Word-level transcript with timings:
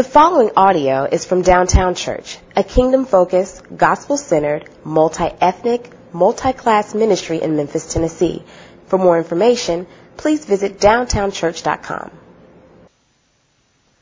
The 0.00 0.04
following 0.04 0.52
audio 0.56 1.04
is 1.04 1.26
from 1.26 1.42
Downtown 1.42 1.94
Church, 1.94 2.38
a 2.56 2.64
kingdom 2.64 3.04
focused, 3.04 3.62
gospel 3.76 4.16
centered, 4.16 4.66
multi 4.82 5.28
ethnic, 5.42 5.90
multi 6.14 6.54
class 6.54 6.94
ministry 6.94 7.42
in 7.42 7.54
Memphis, 7.54 7.92
Tennessee. 7.92 8.42
For 8.86 8.96
more 8.96 9.18
information, 9.18 9.86
please 10.16 10.46
visit 10.46 10.78
downtownchurch.com. 10.78 12.12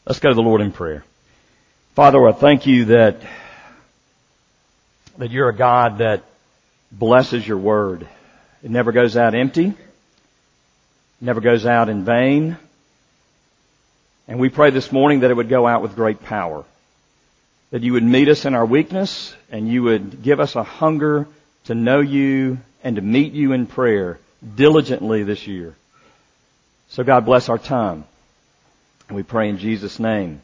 Let's 0.06 0.20
go 0.20 0.28
to 0.28 0.36
the 0.36 0.40
Lord 0.40 0.60
in 0.60 0.70
prayer. 0.70 1.04
Father, 1.96 2.28
I 2.28 2.30
thank 2.30 2.68
you 2.68 2.84
that, 2.84 3.16
that 5.16 5.32
you're 5.32 5.48
a 5.48 5.56
God 5.56 5.98
that 5.98 6.22
blesses 6.92 7.44
your 7.44 7.58
word. 7.58 8.06
It 8.62 8.70
never 8.70 8.92
goes 8.92 9.16
out 9.16 9.34
empty. 9.34 9.74
Never 11.20 11.40
goes 11.40 11.66
out 11.66 11.88
in 11.88 12.04
vain. 12.04 12.56
And 14.28 14.38
we 14.38 14.50
pray 14.50 14.68
this 14.68 14.92
morning 14.92 15.20
that 15.20 15.30
it 15.30 15.34
would 15.34 15.48
go 15.48 15.66
out 15.66 15.80
with 15.80 15.96
great 15.96 16.22
power. 16.22 16.64
That 17.70 17.82
you 17.82 17.94
would 17.94 18.04
meet 18.04 18.28
us 18.28 18.44
in 18.44 18.54
our 18.54 18.66
weakness 18.66 19.34
and 19.50 19.66
you 19.66 19.84
would 19.84 20.22
give 20.22 20.38
us 20.38 20.54
a 20.54 20.62
hunger 20.62 21.26
to 21.64 21.74
know 21.74 22.00
you 22.00 22.58
and 22.84 22.96
to 22.96 23.02
meet 23.02 23.32
you 23.32 23.52
in 23.52 23.66
prayer 23.66 24.18
diligently 24.54 25.22
this 25.22 25.46
year. 25.46 25.74
So 26.90 27.04
God 27.04 27.24
bless 27.24 27.48
our 27.48 27.58
time. 27.58 28.04
And 29.08 29.16
we 29.16 29.22
pray 29.22 29.48
in 29.48 29.56
Jesus' 29.56 29.98
name. 29.98 30.42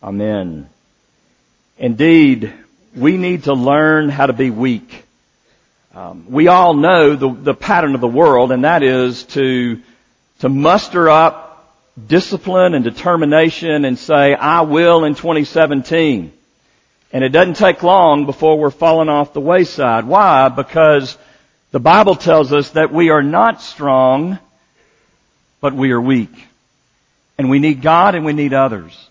Amen. 0.00 0.68
Indeed, 1.78 2.52
we 2.94 3.16
need 3.16 3.44
to 3.44 3.54
learn 3.54 4.08
how 4.08 4.26
to 4.26 4.32
be 4.32 4.50
weak. 4.50 5.04
Um, 5.94 6.26
we 6.30 6.46
all 6.46 6.74
know 6.74 7.16
the, 7.16 7.28
the 7.28 7.54
pattern 7.54 7.96
of 7.96 8.00
the 8.00 8.08
world, 8.08 8.52
and 8.52 8.64
that 8.64 8.82
is 8.84 9.24
to 9.24 9.80
to 10.40 10.48
muster 10.50 11.08
up 11.08 11.45
discipline 12.04 12.74
and 12.74 12.84
determination 12.84 13.84
and 13.84 13.98
say, 13.98 14.34
I 14.34 14.62
will 14.62 15.04
in 15.04 15.14
2017. 15.14 16.32
And 17.12 17.24
it 17.24 17.30
doesn't 17.30 17.54
take 17.54 17.82
long 17.82 18.26
before 18.26 18.58
we're 18.58 18.70
falling 18.70 19.08
off 19.08 19.32
the 19.32 19.40
wayside. 19.40 20.04
Why? 20.04 20.48
Because 20.48 21.16
the 21.70 21.80
Bible 21.80 22.14
tells 22.14 22.52
us 22.52 22.70
that 22.70 22.92
we 22.92 23.10
are 23.10 23.22
not 23.22 23.62
strong, 23.62 24.38
but 25.60 25.72
we 25.72 25.92
are 25.92 26.00
weak. 26.00 26.32
And 27.38 27.48
we 27.48 27.58
need 27.58 27.82
God 27.82 28.14
and 28.14 28.24
we 28.24 28.32
need 28.32 28.52
others. 28.52 29.08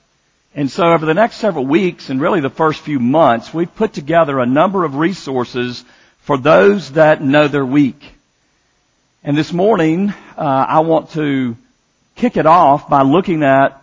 And 0.53 0.69
so 0.71 0.83
over 0.85 1.05
the 1.05 1.13
next 1.13 1.37
several 1.37 1.65
weeks 1.65 2.09
and 2.09 2.21
really 2.21 2.39
the 2.39 2.49
first 2.49 2.81
few 2.81 2.99
months, 2.99 3.53
we've 3.53 3.73
put 3.75 3.93
together 3.93 4.39
a 4.39 4.45
number 4.45 4.83
of 4.83 4.95
resources 4.95 5.83
for 6.19 6.37
those 6.37 6.91
that 6.93 7.21
know 7.21 7.47
they're 7.47 7.65
weak. 7.65 8.01
And 9.23 9.37
this 9.37 9.51
morning, 9.51 10.11
uh, 10.37 10.65
I 10.67 10.79
want 10.79 11.09
to 11.11 11.57
kick 12.15 12.37
it 12.37 12.45
off 12.45 12.89
by 12.89 13.01
looking 13.01 13.43
at 13.43 13.81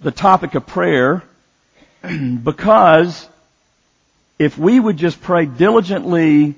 the 0.00 0.10
topic 0.10 0.54
of 0.54 0.66
prayer 0.66 1.22
because 2.42 3.28
if 4.38 4.56
we 4.56 4.78
would 4.78 4.96
just 4.96 5.20
pray 5.20 5.46
diligently 5.46 6.54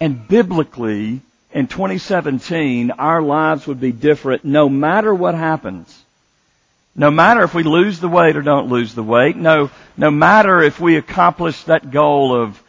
and 0.00 0.28
biblically 0.28 1.20
in 1.52 1.66
2017, 1.66 2.90
our 2.92 3.22
lives 3.22 3.66
would 3.66 3.80
be 3.80 3.92
different 3.92 4.44
no 4.44 4.68
matter 4.68 5.14
what 5.14 5.34
happens. 5.34 5.98
No 6.94 7.10
matter 7.10 7.42
if 7.42 7.54
we 7.54 7.62
lose 7.62 8.00
the 8.00 8.08
weight 8.08 8.36
or 8.36 8.42
don't 8.42 8.68
lose 8.68 8.94
the 8.94 9.02
weight, 9.02 9.34
no, 9.34 9.70
no 9.96 10.10
matter 10.10 10.60
if 10.60 10.78
we 10.78 10.96
accomplish 10.96 11.62
that 11.64 11.90
goal 11.90 12.34
of, 12.34 12.62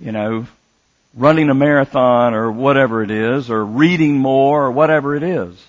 you 0.00 0.10
know, 0.10 0.48
running 1.14 1.48
a 1.48 1.54
marathon 1.54 2.34
or 2.34 2.50
whatever 2.50 3.04
it 3.04 3.12
is, 3.12 3.50
or 3.50 3.64
reading 3.64 4.18
more 4.18 4.64
or 4.64 4.72
whatever 4.72 5.14
it 5.14 5.22
is 5.22 5.64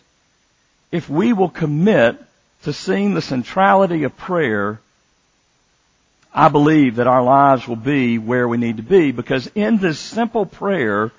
if 0.92 1.10
we 1.10 1.34
will 1.34 1.50
commit 1.50 2.18
to 2.64 2.74
seeing 2.74 3.14
the 3.14 3.22
centrality 3.22 4.04
of 4.04 4.18
prayer, 4.18 4.80
I 6.34 6.50
believe 6.50 6.98
that 6.98 7.08
our 7.08 7.24
lives 7.24 7.68
will 7.68 7.76
be 7.76 8.18
where 8.18 8.48
we 8.48 8.58
need 8.58 8.78
to 8.78 8.84
be 8.84 9.12
because 9.12 9.48
in 9.56 9.78
this 9.78 10.00
simple 10.00 10.46
prayer, 10.46 11.12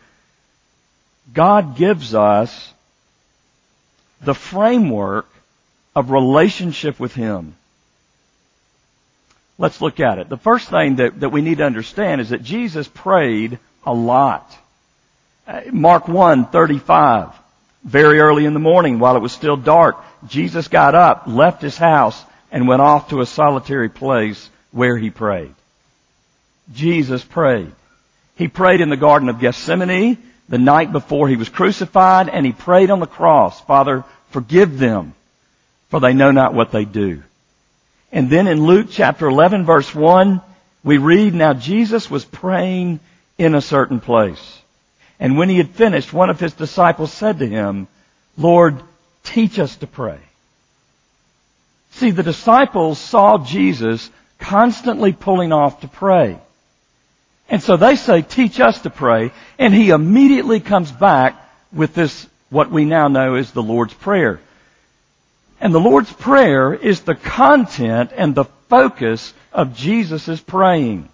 God 1.33 1.77
gives 1.77 2.15
us 2.15 2.73
the 4.23 4.35
framework 4.35 5.27
of 5.95 6.11
relationship 6.11 7.01
with 7.01 7.15
Him. 7.15 7.55
Let's 9.59 9.81
look 9.81 10.01
at 10.01 10.19
it. 10.19 10.29
The 10.29 10.37
first 10.37 10.71
thing 10.71 10.97
that, 10.97 11.21
that 11.21 11.31
we 11.31 11.43
need 11.43 11.59
to 11.59 11.65
understand 11.65 12.21
is 12.21 12.31
that 12.31 12.43
Jesus 12.43 12.89
prayed 12.89 13.59
a 13.85 13.93
lot. 13.93 14.57
Uh, 15.47 15.63
Mark 15.73 16.09
1, 16.09 16.47
35. 16.47 17.35
Very 17.85 18.21
early 18.21 18.45
in 18.45 18.55
the 18.55 18.61
morning, 18.61 18.99
while 18.99 19.17
it 19.17 19.23
was 19.23 19.33
still 19.33 19.57
dark, 19.57 19.97
Jesus 20.27 20.69
got 20.69 20.95
up, 20.95 21.25
left 21.27 21.63
his 21.63 21.77
house, 21.77 22.23
and 22.53 22.69
went 22.69 22.83
off 22.83 23.09
to 23.09 23.21
a 23.21 23.27
solitary 23.27 23.89
place 23.89 24.51
where 24.71 24.99
he 24.99 25.11
prayed. 25.11 25.55
Jesus 26.73 27.25
prayed. 27.25 27.73
He 28.37 28.49
prayed 28.49 28.81
in 28.81 28.91
the 28.91 28.97
Garden 28.97 29.29
of 29.29 29.41
Gethsemane 29.41 30.19
the 30.49 30.59
night 30.59 30.93
before 30.93 31.29
he 31.29 31.37
was 31.37 31.49
crucified, 31.49 32.29
and 32.29 32.45
he 32.45 32.53
prayed 32.53 32.91
on 32.91 33.01
the 33.01 33.07
cross, 33.07 33.61
Father, 33.61 34.05
forgive 34.31 34.79
them, 34.79 35.15
for 35.89 36.01
they 36.01 36.13
know 36.13 36.33
not 36.33 36.55
what 36.55 36.73
they 36.73 36.85
do. 36.85 37.23
And 38.13 38.29
then 38.29 38.49
in 38.49 38.65
Luke 38.65 38.89
chapter 38.91 39.29
11 39.29 39.65
verse 39.65 39.95
1, 39.95 40.43
we 40.83 40.99
read, 40.99 41.35
now 41.35 41.53
Jesus 41.55 42.11
was 42.11 42.25
praying 42.25 43.01
in 43.39 43.55
a 43.55 43.61
certain 43.61 44.01
place. 44.01 44.60
And 45.21 45.37
when 45.37 45.51
he 45.51 45.59
had 45.59 45.71
finished, 45.71 46.13
one 46.13 46.31
of 46.31 46.41
his 46.41 46.55
disciples 46.55 47.13
said 47.13 47.39
to 47.39 47.47
him, 47.47 47.87
Lord, 48.39 48.83
teach 49.23 49.59
us 49.59 49.77
to 49.77 49.87
pray. 49.87 50.19
See, 51.93 52.11
the 52.11 52.23
disciples 52.23 52.99
saw 52.99 53.37
Jesus 53.37 54.11
constantly 54.39 55.13
pulling 55.13 55.53
off 55.53 55.83
to 55.83 55.89
pray. 55.89 56.39
And 57.51 57.63
so 57.63 57.77
they 57.77 57.97
say, 57.97 58.23
teach 58.23 58.61
us 58.61 58.81
to 58.83 58.91
pray. 58.91 59.33
And 59.59 59.75
he 59.75 59.91
immediately 59.91 60.61
comes 60.61 60.91
back 60.91 61.37
with 61.71 61.95
this, 61.95 62.27
what 62.49 62.71
we 62.71 62.87
now 62.87 63.09
know 63.09 63.35
is 63.35 63.51
the 63.51 63.63
Lord's 63.63 63.95
Prayer. 63.95 64.41
And 65.61 65.75
the 65.75 65.81
Lord's 65.81 66.13
Prayer 66.13 66.73
is 66.73 67.03
the 67.03 67.15
content 67.15 68.13
and 68.17 68.35
the 68.35 68.45
focus 68.71 69.35
of 69.53 69.77
Jesus' 69.77 70.41
praying. 70.41 71.09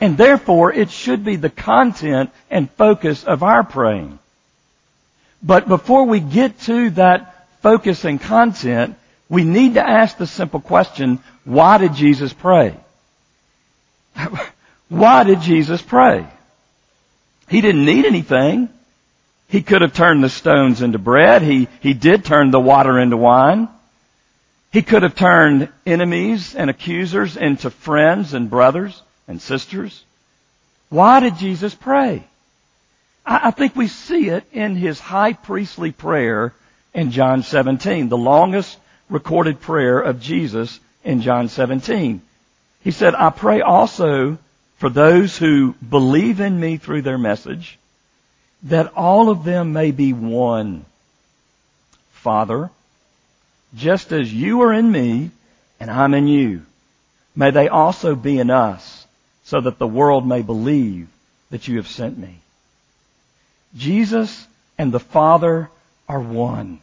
And 0.00 0.18
therefore, 0.18 0.72
it 0.72 0.90
should 0.90 1.24
be 1.24 1.36
the 1.36 1.50
content 1.50 2.30
and 2.50 2.70
focus 2.72 3.24
of 3.24 3.42
our 3.42 3.64
praying. 3.64 4.18
But 5.42 5.68
before 5.68 6.04
we 6.04 6.20
get 6.20 6.60
to 6.62 6.90
that 6.90 7.46
focus 7.62 8.04
and 8.04 8.20
content, 8.20 8.96
we 9.28 9.44
need 9.44 9.74
to 9.74 9.86
ask 9.86 10.18
the 10.18 10.26
simple 10.26 10.60
question, 10.60 11.20
why 11.44 11.78
did 11.78 11.94
Jesus 11.94 12.32
pray? 12.32 12.76
why 14.88 15.24
did 15.24 15.40
Jesus 15.40 15.80
pray? 15.80 16.26
He 17.48 17.60
didn't 17.60 17.84
need 17.84 18.04
anything. 18.04 18.68
He 19.48 19.62
could 19.62 19.82
have 19.82 19.94
turned 19.94 20.22
the 20.22 20.28
stones 20.28 20.82
into 20.82 20.98
bread. 20.98 21.42
He, 21.42 21.68
he 21.80 21.94
did 21.94 22.24
turn 22.24 22.50
the 22.50 22.60
water 22.60 22.98
into 22.98 23.16
wine. 23.16 23.68
He 24.72 24.82
could 24.82 25.04
have 25.04 25.14
turned 25.14 25.70
enemies 25.86 26.54
and 26.54 26.68
accusers 26.68 27.36
into 27.36 27.70
friends 27.70 28.34
and 28.34 28.50
brothers 28.50 29.00
and 29.28 29.40
sisters. 29.40 30.04
Why 30.88 31.20
did 31.20 31.36
Jesus 31.36 31.74
pray? 31.74 32.24
I, 33.28 33.50
think 33.50 33.74
we 33.74 33.88
see 33.88 34.28
it 34.28 34.44
in 34.52 34.76
his 34.76 35.00
high 35.00 35.32
priestly 35.32 35.90
prayer 35.90 36.52
in 36.94 37.10
John 37.10 37.42
17, 37.42 38.08
the 38.08 38.16
longest 38.16 38.78
recorded 39.10 39.60
prayer 39.60 40.00
of 40.00 40.20
Jesus 40.20 40.78
in 41.02 41.22
John 41.22 41.48
17. 41.48 42.22
He 42.84 42.90
said, 42.92 43.16
I 43.16 43.30
pray 43.30 43.62
also 43.62 44.38
for 44.78 44.88
those 44.88 45.36
who 45.36 45.74
believe 45.74 46.40
in 46.40 46.60
me 46.60 46.76
through 46.76 47.02
their 47.02 47.18
message, 47.18 47.80
that 48.64 48.92
all 48.94 49.28
of 49.28 49.42
them 49.42 49.72
may 49.72 49.90
be 49.90 50.12
one. 50.12 50.84
Father, 52.12 52.70
just 53.74 54.12
as 54.12 54.32
you 54.32 54.62
are 54.62 54.72
in 54.72 54.90
me 54.90 55.32
and 55.80 55.90
I'm 55.90 56.14
in 56.14 56.28
you, 56.28 56.62
may 57.34 57.50
they 57.50 57.68
also 57.68 58.14
be 58.14 58.38
in 58.38 58.50
us 58.50 58.95
so 59.46 59.60
that 59.60 59.78
the 59.78 59.86
world 59.86 60.26
may 60.26 60.42
believe 60.42 61.08
that 61.50 61.66
you 61.68 61.76
have 61.76 61.88
sent 61.88 62.18
me. 62.18 62.40
Jesus 63.76 64.46
and 64.76 64.92
the 64.92 65.00
Father 65.00 65.70
are 66.08 66.20
one. 66.20 66.80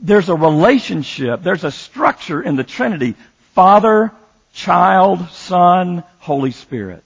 There's 0.00 0.28
a 0.28 0.34
relationship, 0.34 1.42
there's 1.42 1.64
a 1.64 1.70
structure 1.70 2.40
in 2.40 2.56
the 2.56 2.64
Trinity. 2.64 3.16
Father, 3.54 4.12
child, 4.54 5.28
Son, 5.30 6.04
Holy 6.20 6.52
Spirit. 6.52 7.02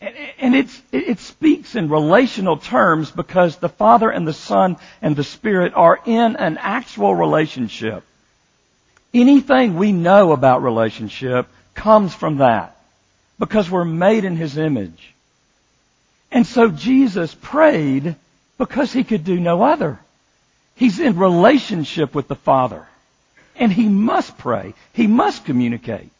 And 0.00 0.54
it 0.54 1.18
speaks 1.18 1.74
in 1.74 1.88
relational 1.88 2.56
terms 2.56 3.10
because 3.10 3.56
the 3.56 3.68
Father 3.68 4.10
and 4.10 4.26
the 4.26 4.32
Son 4.32 4.76
and 5.00 5.14
the 5.14 5.24
Spirit 5.24 5.74
are 5.74 6.00
in 6.06 6.36
an 6.36 6.58
actual 6.58 7.14
relationship. 7.14 8.04
Anything 9.12 9.76
we 9.76 9.92
know 9.92 10.32
about 10.32 10.62
relationship 10.62 11.46
comes 11.74 12.14
from 12.14 12.38
that 12.38 12.76
because 13.38 13.70
we're 13.70 13.84
made 13.84 14.24
in 14.24 14.36
His 14.36 14.56
image. 14.56 15.14
And 16.30 16.46
so 16.46 16.68
Jesus 16.68 17.34
prayed 17.34 18.16
because 18.58 18.92
He 18.92 19.04
could 19.04 19.24
do 19.24 19.38
no 19.40 19.62
other. 19.62 19.98
He's 20.74 21.00
in 21.00 21.18
relationship 21.18 22.14
with 22.14 22.28
the 22.28 22.36
Father. 22.36 22.86
and 23.56 23.72
he 23.72 23.88
must 23.88 24.38
pray. 24.38 24.74
He 24.92 25.06
must 25.06 25.44
communicate 25.44 26.10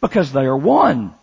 because 0.00 0.32
they 0.32 0.44
are 0.44 0.56
one. 0.56 1.14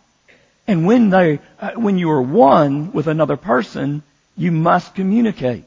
And 0.66 0.86
when 0.86 1.10
they, 1.10 1.40
uh, 1.60 1.72
when 1.72 1.98
you 1.98 2.10
are 2.10 2.22
one 2.22 2.92
with 2.92 3.06
another 3.06 3.36
person, 3.36 4.02
you 4.36 4.50
must 4.52 4.94
communicate. 4.94 5.64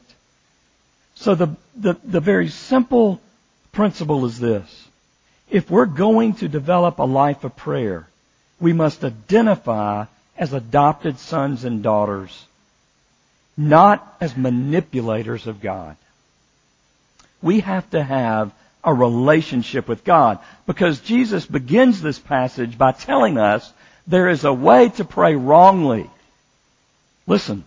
So 1.14 1.34
the, 1.34 1.56
the, 1.76 1.96
the 2.04 2.20
very 2.20 2.48
simple 2.48 3.20
principle 3.72 4.24
is 4.26 4.38
this. 4.38 4.87
If 5.50 5.70
we're 5.70 5.86
going 5.86 6.34
to 6.34 6.48
develop 6.48 6.98
a 6.98 7.04
life 7.04 7.44
of 7.44 7.56
prayer, 7.56 8.06
we 8.60 8.72
must 8.72 9.04
identify 9.04 10.06
as 10.36 10.52
adopted 10.52 11.18
sons 11.18 11.64
and 11.64 11.82
daughters, 11.82 12.46
not 13.56 14.16
as 14.20 14.36
manipulators 14.36 15.46
of 15.46 15.60
God. 15.60 15.96
We 17.42 17.60
have 17.60 17.88
to 17.90 18.02
have 18.02 18.52
a 18.84 18.92
relationship 18.92 19.88
with 19.88 20.04
God 20.04 20.38
because 20.66 21.00
Jesus 21.00 21.46
begins 21.46 22.00
this 22.00 22.18
passage 22.18 22.76
by 22.76 22.92
telling 22.92 23.38
us 23.38 23.72
there 24.06 24.28
is 24.28 24.44
a 24.44 24.52
way 24.52 24.90
to 24.90 25.04
pray 25.04 25.34
wrongly. 25.34 26.08
Listen. 27.26 27.64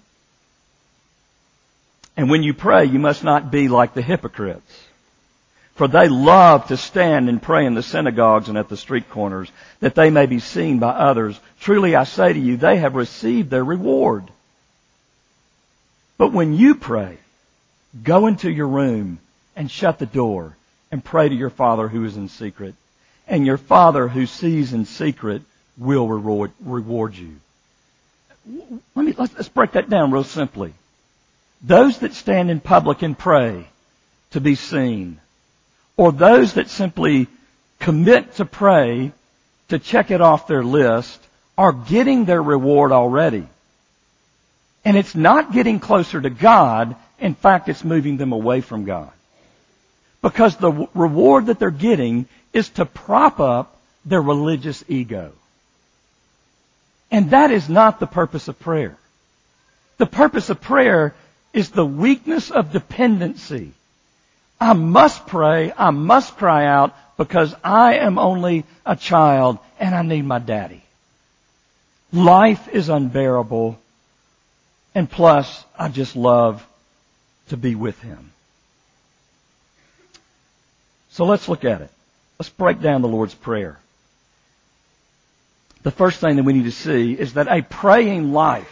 And 2.17 2.29
when 2.29 2.43
you 2.43 2.53
pray, 2.53 2.85
you 2.85 2.99
must 2.99 3.23
not 3.23 3.51
be 3.51 3.67
like 3.67 3.93
the 3.93 4.01
hypocrites 4.01 4.87
for 5.75 5.88
they 5.88 6.07
love 6.07 6.68
to 6.68 6.77
stand 6.77 7.29
and 7.29 7.41
pray 7.41 7.65
in 7.65 7.73
the 7.73 7.83
synagogues 7.83 8.50
and 8.50 8.57
at 8.57 8.69
the 8.69 8.77
street 8.77 9.09
corners, 9.09 9.51
that 9.79 9.95
they 9.95 10.09
may 10.09 10.25
be 10.25 10.39
seen 10.39 10.79
by 10.79 10.89
others. 10.89 11.39
Truly 11.59 11.95
I 11.95 12.03
say 12.03 12.33
to 12.33 12.39
you, 12.39 12.57
they 12.57 12.77
have 12.77 12.95
received 12.95 13.50
their 13.50 13.63
reward. 13.63 14.25
But 16.18 16.33
when 16.33 16.53
you 16.53 16.75
pray, 16.75 17.18
go 18.03 18.27
into 18.27 18.51
your 18.51 18.68
room 18.68 19.19
and 19.56 19.71
shut 19.71 19.97
the 19.97 20.06
door 20.06 20.56
and 20.91 21.03
pray 21.03 21.29
to 21.29 21.35
your 21.35 21.50
Father 21.50 21.88
who 21.88 22.06
is 22.06 22.17
in 22.17 22.27
secret. 22.27 22.75
And 23.27 23.45
your 23.45 23.57
Father 23.57 24.07
who 24.07 24.25
sees 24.25 24.74
in 24.74 24.85
secret 24.85 25.41
will 25.77 26.07
reward, 26.07 26.51
reward 26.59 27.15
you. 27.15 27.38
Let 28.95 29.06
me, 29.06 29.13
let's, 29.17 29.33
let's 29.33 29.50
break 29.50 29.71
that 29.71 29.89
down 29.89 30.12
real 30.12 30.24
simply. 30.24 30.74
Those 31.63 32.00
that 32.00 32.13
stand 32.13 32.51
in 32.51 32.59
public 32.59 33.01
and 33.03 33.17
pray 33.17 33.67
to 34.31 34.41
be 34.41 34.56
seen 34.56 35.19
or 35.97 36.11
those 36.11 36.53
that 36.53 36.69
simply 36.69 37.27
commit 37.79 38.35
to 38.35 38.45
pray 38.45 39.11
to 39.69 39.79
check 39.79 40.11
it 40.11 40.21
off 40.21 40.47
their 40.47 40.63
list 40.63 41.19
are 41.57 41.73
getting 41.73 42.25
their 42.25 42.41
reward 42.41 42.91
already. 42.91 43.47
And 44.83 44.97
it's 44.97 45.15
not 45.15 45.53
getting 45.53 45.79
closer 45.79 46.19
to 46.19 46.29
God. 46.29 46.95
In 47.19 47.35
fact, 47.35 47.69
it's 47.69 47.83
moving 47.83 48.17
them 48.17 48.31
away 48.31 48.61
from 48.61 48.85
God. 48.85 49.11
Because 50.21 50.55
the 50.57 50.88
reward 50.93 51.47
that 51.47 51.59
they're 51.59 51.71
getting 51.71 52.27
is 52.53 52.69
to 52.69 52.85
prop 52.85 53.39
up 53.39 53.77
their 54.05 54.21
religious 54.21 54.83
ego. 54.88 55.31
And 57.11 57.31
that 57.31 57.51
is 57.51 57.69
not 57.69 57.99
the 57.99 58.07
purpose 58.07 58.47
of 58.47 58.59
prayer. 58.59 58.97
The 59.97 60.05
purpose 60.05 60.49
of 60.49 60.61
prayer 60.61 61.13
is 61.53 61.69
the 61.69 61.85
weakness 61.85 62.49
of 62.49 62.71
dependency 62.71 63.73
I 64.61 64.73
must 64.73 65.25
pray. 65.25 65.73
I 65.75 65.89
must 65.89 66.37
cry 66.37 66.67
out 66.67 66.95
because 67.17 67.55
I 67.63 67.95
am 67.95 68.19
only 68.19 68.63
a 68.85 68.95
child 68.95 69.57
and 69.79 69.95
I 69.95 70.03
need 70.03 70.21
my 70.21 70.37
daddy. 70.37 70.83
Life 72.13 72.67
is 72.69 72.87
unbearable 72.87 73.79
and 74.93 75.09
plus 75.09 75.65
I 75.77 75.89
just 75.89 76.15
love 76.15 76.65
to 77.49 77.57
be 77.57 77.73
with 77.73 77.99
him. 78.01 78.31
So 81.09 81.25
let's 81.25 81.49
look 81.49 81.65
at 81.65 81.81
it. 81.81 81.89
Let's 82.37 82.49
break 82.49 82.81
down 82.81 83.01
the 83.01 83.07
Lord's 83.07 83.33
Prayer. 83.33 83.79
The 85.81 85.91
first 85.91 86.19
thing 86.19 86.35
that 86.35 86.43
we 86.43 86.53
need 86.53 86.65
to 86.65 86.71
see 86.71 87.13
is 87.13 87.33
that 87.33 87.47
a 87.47 87.63
praying 87.63 88.31
life 88.31 88.71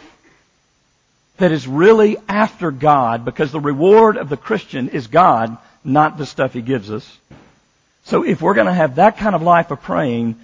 that 1.38 1.50
is 1.50 1.66
really 1.66 2.16
after 2.28 2.70
God, 2.70 3.24
because 3.24 3.50
the 3.50 3.58
reward 3.58 4.16
of 4.16 4.28
the 4.28 4.36
Christian 4.36 4.90
is 4.90 5.08
God, 5.08 5.58
not 5.84 6.18
the 6.18 6.26
stuff 6.26 6.52
He 6.52 6.62
gives 6.62 6.90
us. 6.90 7.18
So 8.04 8.24
if 8.24 8.42
we're 8.42 8.54
going 8.54 8.66
to 8.66 8.72
have 8.72 8.96
that 8.96 9.18
kind 9.18 9.34
of 9.34 9.42
life 9.42 9.70
of 9.70 9.82
praying, 9.82 10.36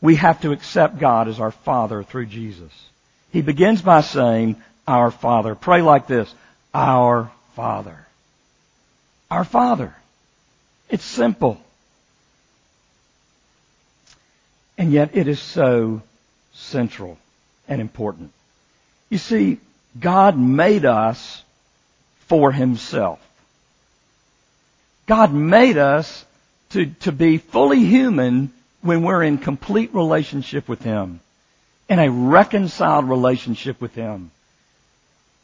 we 0.00 0.16
have 0.16 0.40
to 0.42 0.52
accept 0.52 0.98
God 0.98 1.28
as 1.28 1.40
our 1.40 1.50
Father 1.50 2.02
through 2.02 2.26
Jesus. 2.26 2.72
He 3.32 3.40
begins 3.40 3.80
by 3.82 4.02
saying, 4.02 4.62
Our 4.86 5.10
Father. 5.10 5.54
Pray 5.54 5.80
like 5.80 6.06
this. 6.06 6.32
Our 6.74 7.30
Father. 7.54 8.06
Our 9.30 9.44
Father. 9.44 9.94
It's 10.88 11.04
simple. 11.04 11.60
And 14.76 14.92
yet 14.92 15.10
it 15.14 15.28
is 15.28 15.40
so 15.40 16.02
central 16.52 17.18
and 17.68 17.80
important. 17.80 18.32
You 19.08 19.18
see, 19.18 19.58
God 19.98 20.38
made 20.38 20.84
us 20.84 21.42
for 22.26 22.52
Himself. 22.52 23.20
God 25.12 25.34
made 25.34 25.76
us 25.76 26.24
to, 26.70 26.86
to 27.00 27.12
be 27.12 27.36
fully 27.36 27.84
human 27.84 28.50
when 28.80 29.02
we're 29.02 29.22
in 29.22 29.36
complete 29.36 29.92
relationship 29.92 30.66
with 30.70 30.80
Him. 30.80 31.20
In 31.86 31.98
a 31.98 32.10
reconciled 32.10 33.06
relationship 33.06 33.78
with 33.78 33.94
Him. 33.94 34.30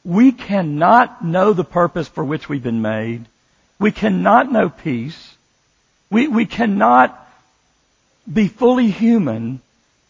We 0.07 0.33
cannot 0.33 1.23
know 1.23 1.53
the 1.53 1.65
purpose 1.65 2.09
for 2.09 2.25
which 2.25 2.49
we've 2.49 2.63
been 2.63 2.81
made. 2.81 3.27
We 3.79 3.93
cannot 3.93 4.51
know 4.51 4.71
peace. 4.71 5.37
We, 6.09 6.29
we 6.29 6.47
cannot 6.47 7.29
be 8.25 8.49
fully 8.49 8.91
human 8.91 9.61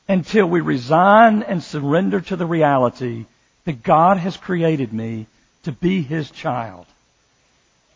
until 0.07 0.47
we 0.47 0.61
resign 0.61 1.43
and 1.43 1.65
surrender 1.65 2.21
to 2.21 2.37
the 2.37 2.47
reality 2.47 3.25
that 3.65 3.83
God 3.83 4.19
has 4.19 4.37
created 4.37 4.93
me 4.93 5.27
to 5.65 5.73
be 5.73 6.01
His 6.03 6.31
child 6.31 6.87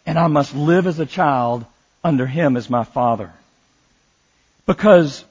and 0.06 0.18
I 0.18 0.26
must 0.26 0.54
live 0.54 0.86
as 0.86 0.98
a 0.98 1.06
child 1.06 1.64
under 2.02 2.26
Him 2.26 2.56
as 2.56 2.68
my 2.68 2.84
Father. 2.84 3.32
Because 4.66 5.24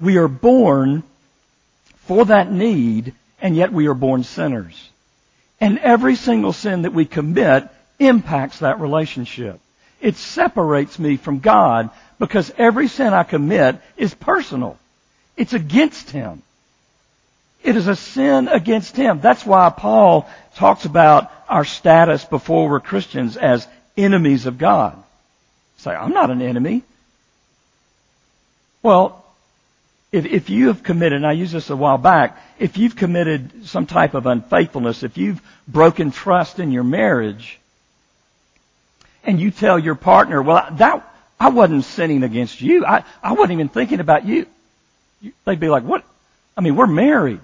we 0.00 0.16
are 0.16 0.28
born 0.28 1.02
for 2.06 2.26
that 2.26 2.50
need, 2.50 3.14
and 3.40 3.56
yet 3.56 3.72
we 3.72 3.86
are 3.86 3.94
born 3.94 4.24
sinners. 4.24 4.90
And 5.60 5.78
every 5.78 6.16
single 6.16 6.52
sin 6.52 6.82
that 6.82 6.92
we 6.92 7.04
commit 7.04 7.68
impacts 7.98 8.58
that 8.58 8.80
relationship. 8.80 9.60
It 10.00 10.16
separates 10.16 10.98
me 10.98 11.16
from 11.16 11.38
God 11.38 11.90
because 12.18 12.52
every 12.58 12.88
sin 12.88 13.14
I 13.14 13.22
commit 13.22 13.80
is 13.96 14.14
personal. 14.14 14.78
It's 15.36 15.54
against 15.54 16.10
Him. 16.10 16.42
It 17.62 17.76
is 17.76 17.88
a 17.88 17.96
sin 17.96 18.48
against 18.48 18.94
Him. 18.96 19.20
That's 19.20 19.46
why 19.46 19.70
Paul 19.70 20.28
talks 20.56 20.84
about 20.84 21.32
our 21.48 21.64
status 21.64 22.24
before 22.24 22.68
we're 22.68 22.80
Christians 22.80 23.38
as 23.38 23.66
enemies 23.96 24.46
of 24.46 24.58
God. 24.58 25.02
Say, 25.78 25.90
I'm 25.90 26.12
not 26.12 26.30
an 26.30 26.42
enemy. 26.42 26.82
Well, 28.82 29.24
if, 30.12 30.26
if 30.26 30.50
you 30.50 30.68
have 30.68 30.82
committed, 30.82 31.16
and 31.16 31.26
I 31.26 31.32
used 31.32 31.52
this 31.52 31.70
a 31.70 31.76
while 31.76 31.98
back, 31.98 32.38
if 32.58 32.76
you've 32.76 32.96
committed 32.96 33.66
some 33.66 33.86
type 33.86 34.14
of 34.14 34.26
unfaithfulness, 34.26 35.02
if 35.02 35.16
you've 35.16 35.40
broken 35.66 36.10
trust 36.10 36.58
in 36.58 36.70
your 36.70 36.84
marriage, 36.84 37.58
and 39.24 39.40
you 39.40 39.50
tell 39.50 39.78
your 39.78 39.94
partner, 39.94 40.42
well, 40.42 40.68
that, 40.72 41.14
I 41.40 41.48
wasn't 41.48 41.84
sinning 41.84 42.22
against 42.22 42.60
you. 42.60 42.84
I, 42.84 43.04
I 43.22 43.32
wasn't 43.32 43.52
even 43.52 43.68
thinking 43.68 44.00
about 44.00 44.24
you. 44.26 44.46
They'd 45.44 45.60
be 45.60 45.68
like, 45.68 45.82
what? 45.82 46.04
I 46.56 46.60
mean, 46.60 46.76
we're 46.76 46.86
married. 46.86 47.40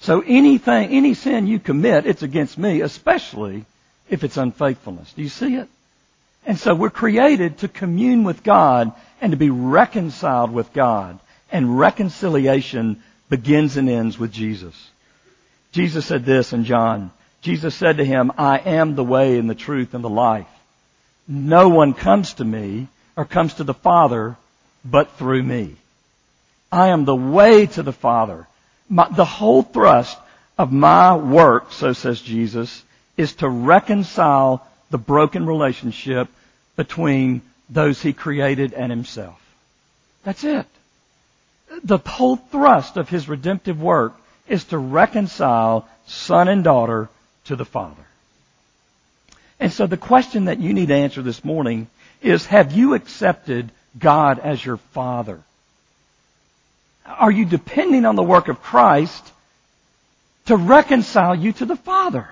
So 0.00 0.20
anything, 0.20 0.90
any 0.90 1.14
sin 1.14 1.46
you 1.46 1.58
commit, 1.58 2.06
it's 2.06 2.22
against 2.22 2.58
me, 2.58 2.80
especially 2.80 3.64
if 4.12 4.22
it's 4.24 4.36
unfaithfulness. 4.36 5.10
Do 5.14 5.22
you 5.22 5.30
see 5.30 5.56
it? 5.56 5.68
And 6.44 6.58
so 6.58 6.74
we're 6.74 6.90
created 6.90 7.58
to 7.58 7.68
commune 7.68 8.24
with 8.24 8.42
God 8.42 8.92
and 9.22 9.32
to 9.32 9.38
be 9.38 9.48
reconciled 9.48 10.52
with 10.52 10.72
God. 10.74 11.18
And 11.50 11.78
reconciliation 11.78 13.02
begins 13.30 13.78
and 13.78 13.88
ends 13.88 14.18
with 14.18 14.30
Jesus. 14.30 14.74
Jesus 15.72 16.04
said 16.04 16.26
this 16.26 16.52
in 16.52 16.64
John. 16.64 17.10
Jesus 17.40 17.74
said 17.74 17.96
to 17.96 18.04
him, 18.04 18.32
I 18.36 18.58
am 18.58 18.94
the 18.94 19.04
way 19.04 19.38
and 19.38 19.48
the 19.48 19.54
truth 19.54 19.94
and 19.94 20.04
the 20.04 20.10
life. 20.10 20.46
No 21.26 21.70
one 21.70 21.94
comes 21.94 22.34
to 22.34 22.44
me 22.44 22.88
or 23.16 23.24
comes 23.24 23.54
to 23.54 23.64
the 23.64 23.74
Father 23.74 24.36
but 24.84 25.12
through 25.12 25.42
me. 25.42 25.76
I 26.70 26.88
am 26.88 27.06
the 27.06 27.16
way 27.16 27.66
to 27.66 27.82
the 27.82 27.92
Father. 27.94 28.46
My, 28.90 29.08
the 29.08 29.24
whole 29.24 29.62
thrust 29.62 30.18
of 30.58 30.70
my 30.70 31.16
work, 31.16 31.72
so 31.72 31.94
says 31.94 32.20
Jesus, 32.20 32.82
is 33.16 33.34
to 33.34 33.48
reconcile 33.48 34.66
the 34.90 34.98
broken 34.98 35.46
relationship 35.46 36.28
between 36.76 37.42
those 37.68 38.00
he 38.00 38.12
created 38.12 38.72
and 38.72 38.90
himself. 38.90 39.40
That's 40.24 40.44
it. 40.44 40.66
The 41.84 41.98
whole 41.98 42.36
thrust 42.36 42.96
of 42.96 43.08
his 43.08 43.28
redemptive 43.28 43.80
work 43.80 44.14
is 44.46 44.64
to 44.64 44.78
reconcile 44.78 45.88
son 46.06 46.48
and 46.48 46.62
daughter 46.62 47.08
to 47.44 47.56
the 47.56 47.64
Father. 47.64 48.04
And 49.58 49.72
so 49.72 49.86
the 49.86 49.96
question 49.96 50.46
that 50.46 50.58
you 50.58 50.74
need 50.74 50.88
to 50.88 50.94
answer 50.94 51.22
this 51.22 51.44
morning 51.44 51.86
is, 52.20 52.46
have 52.46 52.72
you 52.72 52.94
accepted 52.94 53.70
God 53.98 54.38
as 54.38 54.64
your 54.64 54.76
Father? 54.76 55.40
Are 57.06 57.30
you 57.30 57.44
depending 57.44 58.04
on 58.04 58.16
the 58.16 58.22
work 58.22 58.48
of 58.48 58.62
Christ 58.62 59.32
to 60.46 60.56
reconcile 60.56 61.34
you 61.34 61.52
to 61.52 61.64
the 61.64 61.76
Father? 61.76 62.28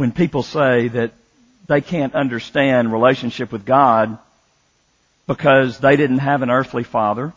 When 0.00 0.12
people 0.12 0.42
say 0.42 0.88
that 0.88 1.12
they 1.66 1.82
can't 1.82 2.14
understand 2.14 2.90
relationship 2.90 3.52
with 3.52 3.66
God 3.66 4.16
because 5.26 5.78
they 5.78 5.96
didn't 5.96 6.20
have 6.20 6.40
an 6.40 6.48
earthly 6.48 6.84
father 6.84 7.34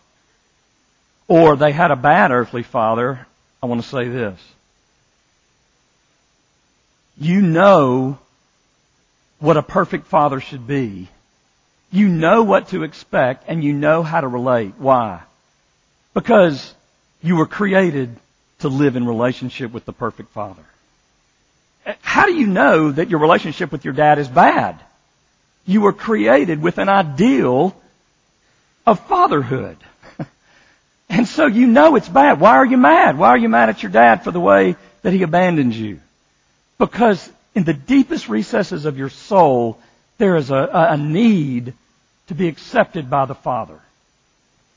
or 1.27 1.57
they 1.57 1.73
had 1.73 1.91
a 1.91 1.97
bad 1.97 2.31
earthly 2.31 2.63
father, 2.63 3.27
I 3.61 3.65
want 3.65 3.81
to 3.81 3.87
say 3.89 4.07
this. 4.07 4.39
You 7.17 7.41
know 7.41 8.17
what 9.39 9.57
a 9.57 9.61
perfect 9.61 10.07
father 10.07 10.39
should 10.39 10.65
be. 10.65 11.09
You 11.91 12.07
know 12.07 12.43
what 12.43 12.69
to 12.69 12.83
expect 12.83 13.43
and 13.49 13.61
you 13.61 13.73
know 13.73 14.03
how 14.03 14.21
to 14.21 14.27
relate. 14.29 14.75
Why? 14.77 15.19
Because 16.13 16.73
you 17.21 17.35
were 17.35 17.45
created 17.45 18.15
to 18.59 18.69
live 18.69 18.95
in 18.95 19.05
relationship 19.05 19.73
with 19.73 19.83
the 19.83 19.91
perfect 19.91 20.29
father. 20.29 20.63
How 22.01 22.25
do 22.25 22.33
you 22.33 22.47
know 22.47 22.91
that 22.91 23.09
your 23.09 23.19
relationship 23.19 23.71
with 23.71 23.83
your 23.85 23.93
dad 23.93 24.19
is 24.19 24.27
bad? 24.27 24.79
You 25.65 25.81
were 25.81 25.93
created 25.93 26.61
with 26.61 26.77
an 26.77 26.89
ideal 26.89 27.75
of 28.85 28.99
fatherhood. 29.07 29.77
and 31.09 31.27
so 31.27 31.45
you 31.45 31.67
know 31.67 31.95
it's 31.95 32.09
bad. 32.09 32.39
Why 32.39 32.57
are 32.57 32.65
you 32.65 32.77
mad? 32.77 33.17
Why 33.17 33.29
are 33.29 33.37
you 33.37 33.49
mad 33.49 33.69
at 33.69 33.83
your 33.83 33.91
dad 33.91 34.23
for 34.23 34.31
the 34.31 34.39
way 34.39 34.75
that 35.01 35.13
he 35.13 35.23
abandons 35.23 35.77
you? 35.79 35.99
Because 36.77 37.29
in 37.55 37.63
the 37.63 37.73
deepest 37.73 38.29
recesses 38.29 38.85
of 38.85 38.97
your 38.97 39.09
soul, 39.09 39.77
there 40.17 40.35
is 40.37 40.51
a, 40.51 40.69
a 40.71 40.97
need 40.97 41.73
to 42.27 42.35
be 42.35 42.47
accepted 42.47 43.09
by 43.09 43.25
the 43.25 43.35
Father. 43.35 43.79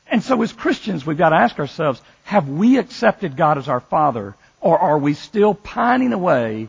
And 0.09 0.23
so 0.23 0.41
as 0.43 0.53
Christians, 0.53 1.05
we've 1.05 1.19
got 1.19 1.31
to 1.31 1.37
ask 1.37 1.59
ourselves, 1.59 2.01
have 2.25 2.49
we 2.49 2.79
accepted 2.79 3.37
God 3.37 3.59
as 3.59 3.69
our 3.69 3.81
Father, 3.81 4.35
or 4.61 4.79
are 4.79 4.99
we 4.99 5.15
still 5.15 5.55
pining 5.55 6.13
away 6.13 6.69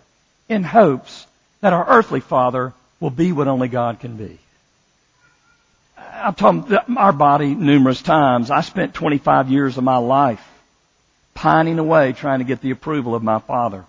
in 0.49 0.63
hopes 0.63 1.25
that 1.61 1.73
our 1.73 1.87
earthly 1.87 2.19
Father 2.19 2.73
will 2.99 3.09
be 3.09 3.31
what 3.31 3.47
only 3.47 3.67
God 3.67 3.99
can 3.99 4.17
be? 4.17 4.39
I've 5.97 6.35
told 6.35 6.73
our 6.95 7.13
body 7.13 7.53
numerous 7.53 8.01
times, 8.01 8.49
I 8.49 8.61
spent 8.61 8.93
25 8.93 9.49
years 9.49 9.77
of 9.77 9.83
my 9.83 9.97
life 9.97 10.45
pining 11.33 11.77
away 11.77 12.13
trying 12.13 12.39
to 12.39 12.45
get 12.45 12.61
the 12.61 12.71
approval 12.71 13.13
of 13.13 13.23
my 13.23 13.39
Father 13.39 13.85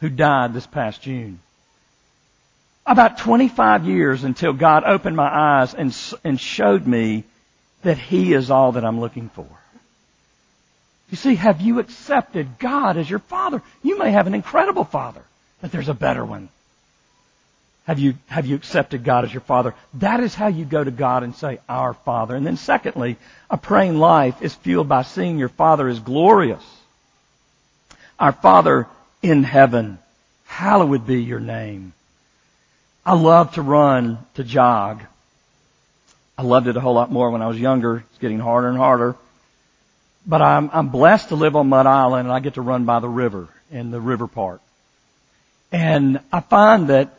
who 0.00 0.08
died 0.08 0.52
this 0.52 0.66
past 0.66 1.02
June. 1.02 1.38
About 2.84 3.18
25 3.18 3.84
years 3.86 4.24
until 4.24 4.52
God 4.52 4.84
opened 4.84 5.16
my 5.16 5.28
eyes 5.28 5.74
and, 5.74 5.96
and 6.24 6.40
showed 6.40 6.86
me 6.86 7.24
that 7.82 7.98
He 7.98 8.32
is 8.32 8.50
all 8.50 8.72
that 8.72 8.84
I'm 8.84 9.00
looking 9.00 9.28
for. 9.28 9.48
You 11.10 11.16
see, 11.16 11.36
have 11.36 11.60
you 11.60 11.78
accepted 11.78 12.58
God 12.58 12.96
as 12.96 13.08
your 13.08 13.20
Father? 13.20 13.62
You 13.82 13.98
may 13.98 14.10
have 14.10 14.26
an 14.26 14.34
incredible 14.34 14.84
Father, 14.84 15.22
but 15.60 15.72
there's 15.72 15.88
a 15.88 15.94
better 15.94 16.24
one. 16.24 16.48
Have 17.86 18.00
you, 18.00 18.14
have 18.26 18.46
you 18.46 18.56
accepted 18.56 19.04
God 19.04 19.24
as 19.24 19.32
your 19.32 19.42
Father? 19.42 19.72
That 19.94 20.18
is 20.18 20.34
how 20.34 20.48
you 20.48 20.64
go 20.64 20.82
to 20.82 20.90
God 20.90 21.22
and 21.22 21.36
say, 21.36 21.60
Our 21.68 21.94
Father. 21.94 22.34
And 22.34 22.44
then 22.44 22.56
secondly, 22.56 23.16
a 23.48 23.56
praying 23.56 23.96
life 23.96 24.42
is 24.42 24.54
fueled 24.54 24.88
by 24.88 25.02
seeing 25.02 25.38
your 25.38 25.48
Father 25.48 25.88
is 25.88 26.00
glorious. 26.00 26.64
Our 28.18 28.32
Father 28.32 28.88
in 29.22 29.44
heaven, 29.44 29.98
hallowed 30.46 31.06
be 31.06 31.22
your 31.22 31.38
name. 31.38 31.92
I 33.04 33.14
love 33.14 33.54
to 33.54 33.62
run, 33.62 34.18
to 34.34 34.42
jog. 34.42 35.02
I 36.36 36.42
loved 36.42 36.66
it 36.66 36.76
a 36.76 36.80
whole 36.80 36.94
lot 36.94 37.12
more 37.12 37.30
when 37.30 37.40
I 37.40 37.46
was 37.46 37.58
younger. 37.58 38.04
It's 38.10 38.18
getting 38.18 38.40
harder 38.40 38.68
and 38.68 38.76
harder. 38.76 39.14
But 40.26 40.42
I'm, 40.42 40.70
I'm 40.72 40.88
blessed 40.88 41.28
to 41.28 41.36
live 41.36 41.54
on 41.54 41.68
Mud 41.68 41.86
Island 41.86 42.26
and 42.26 42.34
I 42.34 42.40
get 42.40 42.54
to 42.54 42.62
run 42.62 42.84
by 42.84 42.98
the 42.98 43.08
river 43.08 43.48
in 43.70 43.92
the 43.92 44.00
river 44.00 44.26
park. 44.26 44.60
And 45.76 46.20
I 46.32 46.40
find 46.40 46.88
that 46.88 47.18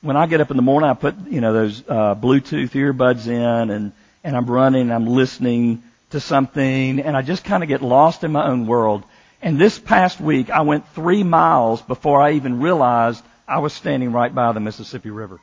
when 0.00 0.16
I 0.16 0.24
get 0.24 0.40
up 0.40 0.50
in 0.50 0.56
the 0.56 0.62
morning, 0.62 0.88
I 0.88 0.94
put, 0.94 1.14
you 1.28 1.42
know, 1.42 1.52
those, 1.52 1.82
uh, 1.86 2.14
Bluetooth 2.14 2.70
earbuds 2.70 3.26
in 3.26 3.68
and, 3.70 3.92
and 4.24 4.34
I'm 4.34 4.46
running, 4.46 4.80
and 4.80 4.94
I'm 4.94 5.06
listening 5.06 5.82
to 6.08 6.18
something 6.18 7.00
and 7.00 7.14
I 7.14 7.20
just 7.20 7.44
kind 7.44 7.62
of 7.62 7.68
get 7.68 7.82
lost 7.82 8.24
in 8.24 8.32
my 8.32 8.46
own 8.46 8.66
world. 8.66 9.04
And 9.42 9.58
this 9.58 9.78
past 9.78 10.22
week, 10.22 10.48
I 10.48 10.62
went 10.62 10.88
three 10.94 11.22
miles 11.22 11.82
before 11.82 12.22
I 12.22 12.32
even 12.32 12.62
realized 12.62 13.22
I 13.46 13.58
was 13.58 13.74
standing 13.74 14.10
right 14.10 14.34
by 14.34 14.52
the 14.52 14.60
Mississippi 14.60 15.10
River. 15.10 15.38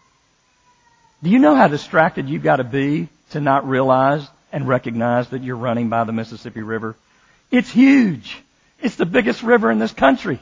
Do 1.22 1.30
you 1.30 1.38
know 1.38 1.54
how 1.54 1.68
distracted 1.68 2.30
you've 2.30 2.42
got 2.42 2.56
to 2.56 2.64
be 2.64 3.10
to 3.30 3.40
not 3.40 3.70
realize 3.70 4.28
and 4.52 4.68
recognize 4.68 5.28
that 5.28 5.44
you're 5.44 5.56
running 5.56 5.90
by 5.90 6.04
the 6.04 6.14
Mississippi 6.14 6.64
River? 6.64 6.96
It's 7.52 7.70
huge. 7.70 8.40
It's 8.82 8.96
the 8.96 9.06
biggest 9.06 9.44
river 9.44 9.70
in 9.70 9.78
this 9.78 9.94
country. 9.94 10.40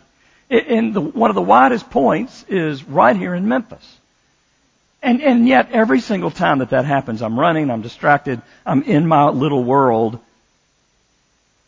And 0.49 0.93
the, 0.93 1.01
one 1.01 1.29
of 1.29 1.35
the 1.35 1.41
widest 1.41 1.89
points 1.89 2.45
is 2.47 2.83
right 2.83 3.15
here 3.15 3.33
in 3.33 3.47
Memphis. 3.47 3.97
And, 5.01 5.21
and 5.21 5.47
yet 5.47 5.71
every 5.71 5.99
single 5.99 6.31
time 6.31 6.59
that 6.59 6.71
that 6.71 6.85
happens, 6.85 7.21
I'm 7.21 7.39
running, 7.39 7.69
I'm 7.69 7.81
distracted, 7.81 8.41
I'm 8.65 8.83
in 8.83 9.07
my 9.07 9.29
little 9.29 9.63
world, 9.63 10.19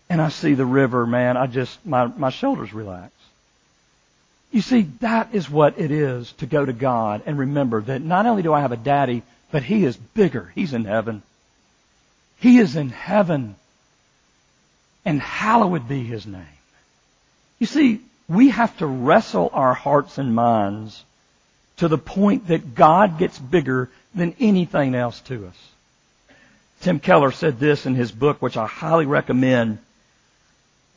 and 0.10 0.20
I 0.20 0.30
see 0.30 0.56
the 0.56 0.66
river, 0.66 1.06
man, 1.06 1.38
I 1.38 1.46
just, 1.48 1.86
my, 1.86 2.08
my 2.08 2.32
shoulders 2.32 2.74
relax. 2.74 3.12
You 4.52 4.62
see, 4.62 4.82
that 5.02 5.30
is 5.34 5.50
what 5.50 5.78
it 5.80 5.92
is 5.92 6.32
to 6.34 6.48
go 6.48 6.66
to 6.66 6.74
God 6.74 7.22
and 7.28 7.38
remember 7.38 7.82
that 7.82 8.02
not 8.02 8.26
only 8.26 8.42
do 8.42 8.52
I 8.52 8.62
have 8.62 8.72
a 8.72 8.78
daddy, 8.78 9.22
but 9.52 9.62
he 9.62 9.86
is 9.86 9.96
bigger. 9.96 10.52
He's 10.56 10.74
in 10.74 10.86
heaven. 10.86 11.22
He 12.38 12.58
is 12.58 12.76
in 12.76 12.90
heaven. 12.90 13.56
And 15.06 15.22
hallowed 15.22 15.88
be 15.88 16.04
his 16.04 16.26
name. 16.26 16.46
You 17.60 17.68
see, 17.68 18.02
we 18.30 18.50
have 18.50 18.78
to 18.78 18.86
wrestle 18.86 19.50
our 19.52 19.74
hearts 19.74 20.20
and 20.20 20.34
minds 20.34 21.04
to 21.78 21.88
the 21.88 21.98
point 21.98 22.48
that 22.48 22.76
God 22.76 23.18
gets 23.18 23.40
bigger 23.40 23.90
than 24.14 24.36
anything 24.40 24.94
else 24.96 25.20
to 25.22 25.48
us. 25.48 25.70
Tim 26.82 27.00
Keller 27.00 27.32
said 27.32 27.60
this 27.60 27.86
in 27.86 27.96
his 27.96 28.12
book, 28.12 28.42
which 28.42 28.56
I 28.56 28.68
highly 28.68 29.06
recommend. 29.06 29.80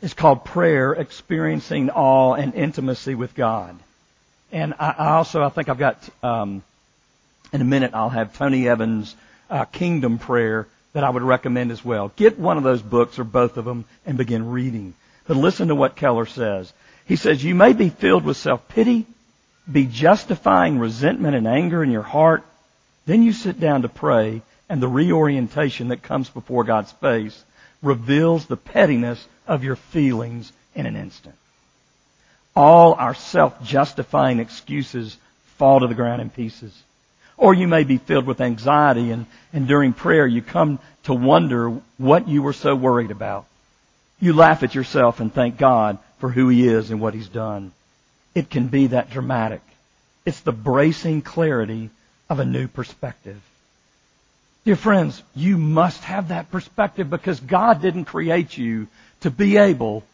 It's 0.03 0.15
called 0.15 0.45
Prayer, 0.45 0.93
Experiencing 0.93 1.91
Awe 1.91 2.35
and 2.35 2.55
Intimacy 2.55 3.15
with 3.15 3.35
God. 3.35 3.79
And 4.53 4.75
I, 4.79 4.93
also, 5.15 5.43
I 5.43 5.49
think 5.49 5.69
I've 5.69 5.79
got, 5.79 6.09
um, 6.23 6.63
in 7.53 7.61
a 7.61 7.65
minute, 7.65 7.93
I'll 7.95 8.11
have 8.11 8.37
Tony 8.37 8.69
Evans' 8.69 9.17
uh, 9.49 9.65
Kingdom 9.65 10.19
Prayer 10.19 10.69
that 10.93 11.05
I 11.05 11.11
would 11.11 11.23
recommend 11.23 11.71
as 11.71 11.85
well. 11.85 12.13
Get 12.17 12.39
one 12.39 12.59
of 12.59 12.63
those 12.63 12.83
books 12.83 13.19
or 13.19 13.25
both 13.25 13.57
of 13.57 13.65
them 13.65 13.87
and 14.05 14.19
begin 14.19 14.51
reading. 14.51 14.95
But 15.27 15.37
listen 15.37 15.69
to 15.69 15.75
what 15.75 15.97
Keller 15.97 16.27
says. 16.27 16.73
He 17.07 17.17
says, 17.17 17.45
you 17.45 17.55
may 17.55 17.73
be 17.73 17.89
filled 17.89 18.25
with 18.25 18.37
self-pity 18.37 19.07
be 19.71 19.87
justifying 19.87 20.79
resentment 20.79 21.37
and 21.37 21.47
anger 21.47 21.83
in 21.83 21.91
your 21.91 22.03
heart, 22.03 22.45
then 23.07 23.23
you 23.23 23.33
sit 23.33 23.61
down 23.61 23.83
to 23.83 23.89
pray, 23.89 24.43
and 24.69 24.83
the 24.83 24.89
reorientation 24.89 25.89
that 25.89 26.03
comes 26.03 26.29
before 26.31 26.65
God's 26.65 26.93
face 26.93 27.45
reveals 27.83 28.47
the 28.47 28.57
pettiness 28.57 29.27
of 29.47 29.65
your 29.65 29.77
feelings 29.77 30.53
in 30.75 30.87
an 30.87 30.97
instant. 30.97 31.35
All 32.55 32.95
our 32.95 33.15
self-justifying 33.15 34.41
excuses 34.41 35.17
fall 35.57 35.81
to 35.81 35.87
the 35.87 35.95
ground 35.95 36.23
in 36.23 36.31
pieces. 36.31 36.77
Or 37.37 37.55
you 37.55 37.67
may 37.67 37.85
be 37.85 37.99
filled 37.99 38.27
with 38.27 38.41
anxiety 38.41 39.11
and, 39.11 39.27
and 39.53 39.67
during 39.67 39.93
prayer 39.93 40.27
you 40.27 40.43
come 40.43 40.79
to 41.05 41.15
wonder 41.15 41.81
what 41.99 42.29
you 42.29 42.43
were 42.43 42.53
so 42.53 42.75
worried 42.75 43.11
about. 43.11 43.47
You 44.21 44.33
laugh 44.33 44.63
at 44.63 44.75
yourself 44.75 45.19
and 45.19 45.33
thank 45.33 45.57
God 45.57 45.99
for 46.23 46.31
who 46.31 46.49
He 46.49 46.69
is 46.69 46.93
and 46.93 47.01
what 47.01 47.15
He's 47.15 47.27
done 47.27 47.73
it 48.33 48.49
can 48.49 48.69
be 48.69 48.87
that 48.87 49.11
dramatic. 49.11 49.61
It's 50.25 50.39
the 50.41 50.53
bracing 50.53 51.21
clarity 51.21 51.91
of 52.31 52.39
a 52.39 52.45
new 52.45 52.69
perspective. 52.69 53.41
Dear 54.65 54.77
friends, 54.77 55.21
you 55.35 55.59
must 55.59 56.05
have 56.05 56.29
that 56.29 56.53
perspective 56.53 57.11
because 57.11 57.41
God 57.41 57.83
didn't 57.83 58.05
create 58.05 58.57
you 58.57 58.87
to 59.23 59.33
be 59.33 59.57
able 59.57 60.05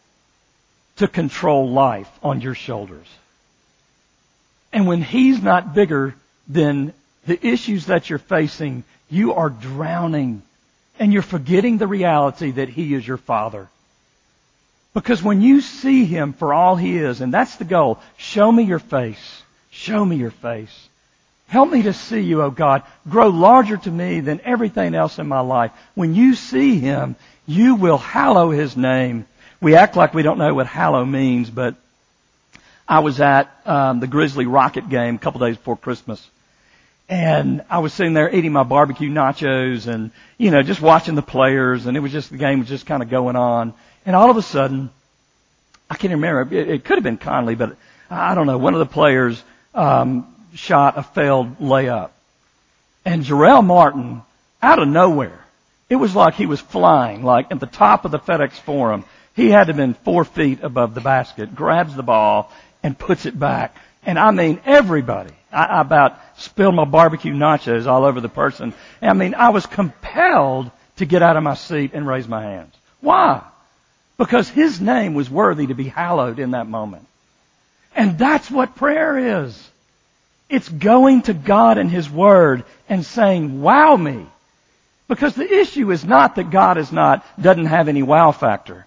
to 0.95 1.07
control 1.07 1.69
life 1.69 2.09
on 2.23 2.41
your 2.41 2.55
shoulders. 2.55 3.07
And 4.73 4.87
when 4.87 5.03
He's 5.03 5.43
not 5.43 5.75
bigger 5.75 6.15
than 6.47 6.91
the 7.27 7.39
issues 7.47 7.85
that 7.85 8.09
you're 8.09 8.17
facing, 8.17 8.83
you 9.11 9.35
are 9.35 9.51
drowning 9.51 10.41
and 10.97 11.13
you're 11.13 11.21
forgetting 11.21 11.77
the 11.77 11.85
reality 11.85 12.49
that 12.49 12.69
He 12.69 12.95
is 12.95 13.07
your 13.07 13.17
Father. 13.17 13.69
Because 14.93 15.21
when 15.21 15.41
you 15.41 15.61
see 15.61 16.05
Him 16.05 16.33
for 16.33 16.53
all 16.53 16.75
He 16.75 16.97
is, 16.97 17.21
and 17.21 17.33
that's 17.33 17.55
the 17.57 17.65
goal, 17.65 17.99
show 18.17 18.51
me 18.51 18.63
your 18.63 18.79
face. 18.79 19.43
Show 19.71 20.03
me 20.03 20.15
your 20.15 20.31
face. 20.31 20.89
Help 21.47 21.71
me 21.71 21.83
to 21.83 21.93
see 21.93 22.21
you, 22.21 22.41
oh 22.41 22.51
God. 22.51 22.83
Grow 23.07 23.29
larger 23.29 23.77
to 23.77 23.91
me 23.91 24.19
than 24.19 24.41
everything 24.43 24.93
else 24.93 25.19
in 25.19 25.27
my 25.27 25.39
life. 25.39 25.71
When 25.95 26.15
you 26.15 26.35
see 26.35 26.79
Him, 26.79 27.15
you 27.47 27.75
will 27.75 27.97
hallow 27.97 28.51
His 28.51 28.75
name. 28.77 29.25
We 29.61 29.75
act 29.75 29.95
like 29.95 30.13
we 30.13 30.23
don't 30.23 30.37
know 30.37 30.53
what 30.53 30.67
hallow 30.67 31.03
means, 31.05 31.49
but 31.49 31.75
I 32.87 32.99
was 32.99 33.21
at 33.21 33.51
um, 33.65 33.99
the 33.99 34.07
Grizzly 34.07 34.47
Rocket 34.47 34.89
game 34.89 35.15
a 35.15 35.19
couple 35.19 35.39
days 35.39 35.57
before 35.57 35.77
Christmas. 35.77 36.27
And 37.07 37.63
I 37.69 37.79
was 37.79 37.93
sitting 37.93 38.13
there 38.13 38.33
eating 38.33 38.51
my 38.51 38.63
barbecue 38.63 39.09
nachos 39.09 39.87
and, 39.87 40.11
you 40.37 40.51
know, 40.51 40.61
just 40.61 40.81
watching 40.81 41.15
the 41.15 41.23
players 41.23 41.87
and 41.87 41.97
it 41.97 41.99
was 41.99 42.11
just, 42.11 42.29
the 42.29 42.37
game 42.37 42.59
was 42.59 42.67
just 42.67 42.85
kind 42.85 43.01
of 43.01 43.09
going 43.09 43.35
on. 43.35 43.73
And 44.05 44.15
all 44.15 44.29
of 44.29 44.37
a 44.37 44.41
sudden, 44.41 44.89
I 45.89 45.95
can't 45.95 46.13
remember, 46.13 46.53
it, 46.55 46.69
it 46.69 46.85
could 46.85 46.97
have 46.97 47.03
been 47.03 47.17
Conley, 47.17 47.55
but 47.55 47.75
I 48.09 48.35
don't 48.35 48.47
know, 48.47 48.57
one 48.57 48.73
of 48.73 48.79
the 48.79 48.85
players, 48.85 49.41
um, 49.73 50.35
shot 50.53 50.97
a 50.97 51.03
failed 51.03 51.59
layup. 51.59 52.11
And 53.05 53.23
Jarell 53.23 53.65
Martin, 53.65 54.21
out 54.61 54.79
of 54.79 54.87
nowhere, 54.87 55.45
it 55.89 55.95
was 55.95 56.15
like 56.15 56.35
he 56.35 56.45
was 56.45 56.59
flying, 56.59 57.23
like 57.23 57.47
at 57.51 57.59
the 57.59 57.65
top 57.65 58.05
of 58.05 58.11
the 58.11 58.19
FedEx 58.19 58.53
Forum. 58.53 59.05
He 59.35 59.49
had 59.49 59.65
to 59.65 59.73
have 59.73 59.77
been 59.77 59.93
four 59.93 60.25
feet 60.25 60.59
above 60.63 60.93
the 60.93 61.01
basket, 61.01 61.55
grabs 61.55 61.95
the 61.95 62.03
ball, 62.03 62.51
and 62.83 62.97
puts 62.97 63.25
it 63.25 63.37
back. 63.39 63.75
And 64.05 64.19
I 64.19 64.31
mean 64.31 64.61
everybody. 64.65 65.33
I, 65.51 65.65
I 65.65 65.81
about 65.81 66.19
spilled 66.37 66.75
my 66.75 66.85
barbecue 66.85 67.33
nachos 67.33 67.87
all 67.87 68.05
over 68.05 68.21
the 68.21 68.29
person. 68.29 68.73
I 69.01 69.13
mean, 69.13 69.33
I 69.33 69.49
was 69.49 69.65
compelled 69.65 70.71
to 70.97 71.05
get 71.05 71.23
out 71.23 71.37
of 71.37 71.43
my 71.43 71.55
seat 71.55 71.91
and 71.93 72.07
raise 72.07 72.27
my 72.27 72.43
hands. 72.43 72.75
Why? 73.01 73.43
Because 74.19 74.49
his 74.49 74.79
name 74.79 75.15
was 75.15 75.29
worthy 75.29 75.67
to 75.67 75.73
be 75.73 75.85
hallowed 75.85 76.37
in 76.37 76.51
that 76.51 76.67
moment. 76.67 77.07
And 77.95 78.19
that's 78.19 78.51
what 78.51 78.75
prayer 78.75 79.45
is. 79.45 79.69
It's 80.49 80.67
going 80.69 81.23
to 81.23 81.33
God 81.33 81.77
and 81.77 81.89
His 81.89 82.09
Word 82.09 82.63
and 82.89 83.05
saying, 83.05 83.61
wow 83.61 83.95
me. 83.95 84.25
Because 85.07 85.35
the 85.35 85.49
issue 85.49 85.91
is 85.91 86.03
not 86.03 86.35
that 86.35 86.51
God 86.51 86.77
is 86.77 86.91
not, 86.91 87.25
doesn't 87.41 87.65
have 87.65 87.87
any 87.87 88.03
wow 88.03 88.31
factor. 88.31 88.85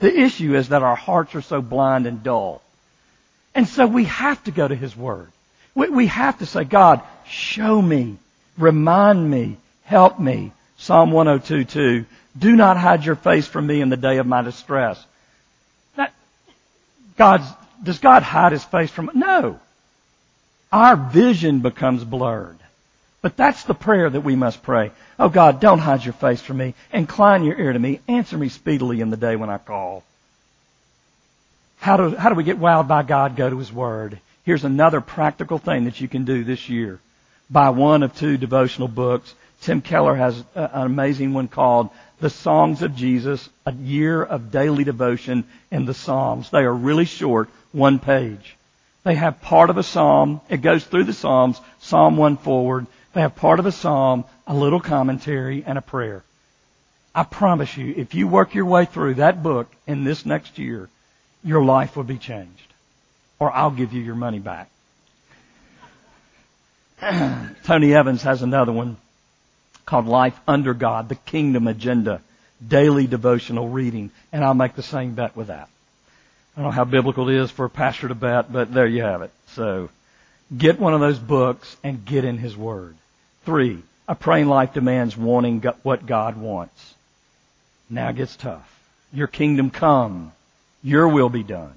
The 0.00 0.12
issue 0.12 0.56
is 0.56 0.70
that 0.70 0.82
our 0.82 0.96
hearts 0.96 1.34
are 1.34 1.42
so 1.42 1.62
blind 1.62 2.06
and 2.06 2.22
dull. 2.22 2.60
And 3.54 3.68
so 3.68 3.86
we 3.86 4.04
have 4.04 4.42
to 4.44 4.50
go 4.50 4.66
to 4.66 4.74
His 4.74 4.96
Word. 4.96 5.30
We, 5.74 6.06
have 6.08 6.38
to 6.40 6.46
say, 6.46 6.64
God, 6.64 7.00
show 7.26 7.80
me, 7.80 8.18
remind 8.58 9.30
me, 9.30 9.56
help 9.84 10.18
me. 10.18 10.52
Psalm 10.82 11.10
102.2, 11.12 12.06
do 12.36 12.56
not 12.56 12.76
hide 12.76 13.04
your 13.04 13.14
face 13.14 13.46
from 13.46 13.68
me 13.68 13.80
in 13.80 13.88
the 13.88 13.96
day 13.96 14.18
of 14.18 14.26
my 14.26 14.42
distress. 14.42 15.00
That, 15.94 16.12
God's, 17.16 17.46
does 17.80 18.00
God 18.00 18.24
hide 18.24 18.50
His 18.50 18.64
face 18.64 18.90
from, 18.90 19.12
no. 19.14 19.60
Our 20.72 20.96
vision 20.96 21.60
becomes 21.60 22.02
blurred. 22.02 22.58
But 23.20 23.36
that's 23.36 23.62
the 23.62 23.74
prayer 23.74 24.10
that 24.10 24.22
we 24.22 24.34
must 24.34 24.64
pray. 24.64 24.90
Oh 25.20 25.28
God, 25.28 25.60
don't 25.60 25.78
hide 25.78 26.04
your 26.04 26.14
face 26.14 26.42
from 26.42 26.56
me. 26.56 26.74
Incline 26.92 27.44
your 27.44 27.60
ear 27.60 27.72
to 27.72 27.78
me. 27.78 28.00
Answer 28.08 28.36
me 28.36 28.48
speedily 28.48 29.00
in 29.00 29.10
the 29.10 29.16
day 29.16 29.36
when 29.36 29.50
I 29.50 29.58
call. 29.58 30.02
How 31.78 31.96
do, 31.96 32.16
how 32.16 32.28
do 32.28 32.34
we 32.34 32.42
get 32.42 32.58
wowed 32.58 32.88
by 32.88 33.04
God? 33.04 33.36
Go 33.36 33.48
to 33.48 33.58
His 33.58 33.72
Word. 33.72 34.18
Here's 34.42 34.64
another 34.64 35.00
practical 35.00 35.58
thing 35.58 35.84
that 35.84 36.00
you 36.00 36.08
can 36.08 36.24
do 36.24 36.42
this 36.42 36.68
year. 36.68 36.98
Buy 37.48 37.70
one 37.70 38.02
of 38.02 38.16
two 38.16 38.36
devotional 38.36 38.88
books. 38.88 39.32
Tim 39.62 39.80
Keller 39.80 40.16
has 40.16 40.42
an 40.56 40.70
amazing 40.86 41.34
one 41.34 41.46
called 41.46 41.90
The 42.18 42.30
Songs 42.30 42.82
of 42.82 42.96
Jesus, 42.96 43.48
a 43.64 43.72
year 43.72 44.20
of 44.20 44.50
daily 44.50 44.82
devotion 44.82 45.44
in 45.70 45.86
the 45.86 45.94
Psalms. 45.94 46.50
They 46.50 46.64
are 46.64 46.74
really 46.74 47.04
short, 47.04 47.48
one 47.70 48.00
page. 48.00 48.56
They 49.04 49.14
have 49.14 49.40
part 49.40 49.70
of 49.70 49.78
a 49.78 49.84
psalm. 49.84 50.40
It 50.48 50.62
goes 50.62 50.84
through 50.84 51.04
the 51.04 51.12
Psalms, 51.12 51.60
Psalm 51.78 52.16
1 52.16 52.38
forward. 52.38 52.88
They 53.14 53.20
have 53.20 53.36
part 53.36 53.60
of 53.60 53.66
a 53.66 53.72
psalm, 53.72 54.24
a 54.48 54.54
little 54.54 54.80
commentary, 54.80 55.62
and 55.64 55.78
a 55.78 55.82
prayer. 55.82 56.24
I 57.14 57.22
promise 57.22 57.76
you, 57.76 57.94
if 57.96 58.14
you 58.14 58.26
work 58.26 58.54
your 58.54 58.66
way 58.66 58.84
through 58.84 59.14
that 59.14 59.44
book 59.44 59.70
in 59.86 60.02
this 60.02 60.26
next 60.26 60.58
year, 60.58 60.88
your 61.44 61.62
life 61.62 61.96
will 61.96 62.04
be 62.04 62.18
changed. 62.18 62.72
Or 63.38 63.52
I'll 63.52 63.70
give 63.70 63.92
you 63.92 64.02
your 64.02 64.16
money 64.16 64.40
back. 64.40 64.70
Tony 67.64 67.94
Evans 67.94 68.22
has 68.22 68.42
another 68.42 68.72
one 68.72 68.96
called 69.86 70.06
Life 70.06 70.38
Under 70.46 70.74
God, 70.74 71.08
the 71.08 71.14
Kingdom 71.14 71.66
Agenda, 71.66 72.20
daily 72.66 73.06
devotional 73.06 73.68
reading, 73.68 74.10
and 74.32 74.44
I'll 74.44 74.54
make 74.54 74.74
the 74.74 74.82
same 74.82 75.14
bet 75.14 75.36
with 75.36 75.48
that. 75.48 75.68
I 76.56 76.60
don't 76.60 76.70
know 76.70 76.76
how 76.76 76.84
biblical 76.84 77.28
it 77.28 77.36
is 77.36 77.50
for 77.50 77.64
a 77.64 77.70
pastor 77.70 78.08
to 78.08 78.14
bet, 78.14 78.52
but 78.52 78.72
there 78.72 78.86
you 78.86 79.02
have 79.02 79.22
it. 79.22 79.30
So, 79.48 79.88
get 80.56 80.78
one 80.78 80.94
of 80.94 81.00
those 81.00 81.18
books 81.18 81.76
and 81.82 82.04
get 82.04 82.24
in 82.24 82.38
His 82.38 82.56
Word. 82.56 82.94
Three, 83.44 83.82
a 84.06 84.14
praying 84.14 84.48
life 84.48 84.74
demands 84.74 85.16
wanting 85.16 85.62
what 85.82 86.06
God 86.06 86.36
wants. 86.36 86.94
Now 87.88 88.10
it 88.10 88.16
gets 88.16 88.36
tough. 88.36 88.68
Your 89.12 89.26
kingdom 89.26 89.70
come. 89.70 90.32
Your 90.82 91.08
will 91.08 91.28
be 91.28 91.42
done 91.42 91.74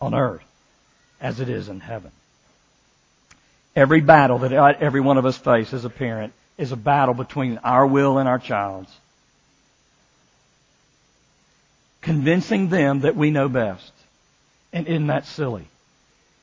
on 0.00 0.14
earth 0.14 0.44
as 1.20 1.40
it 1.40 1.48
is 1.48 1.68
in 1.68 1.80
heaven. 1.80 2.10
Every 3.76 4.00
battle 4.00 4.38
that 4.38 4.52
uh, 4.52 4.74
every 4.80 5.00
one 5.00 5.18
of 5.18 5.26
us 5.26 5.36
face 5.36 5.72
as 5.72 5.84
a 5.84 5.90
parent 5.90 6.32
is 6.58 6.72
a 6.72 6.76
battle 6.76 7.14
between 7.14 7.58
our 7.58 7.86
will 7.86 8.18
and 8.18 8.28
our 8.28 8.38
child's. 8.38 8.94
Convincing 12.02 12.68
them 12.68 13.00
that 13.00 13.16
we 13.16 13.30
know 13.30 13.48
best. 13.48 13.92
And 14.72 14.86
isn't 14.86 15.06
that 15.06 15.24
silly? 15.26 15.66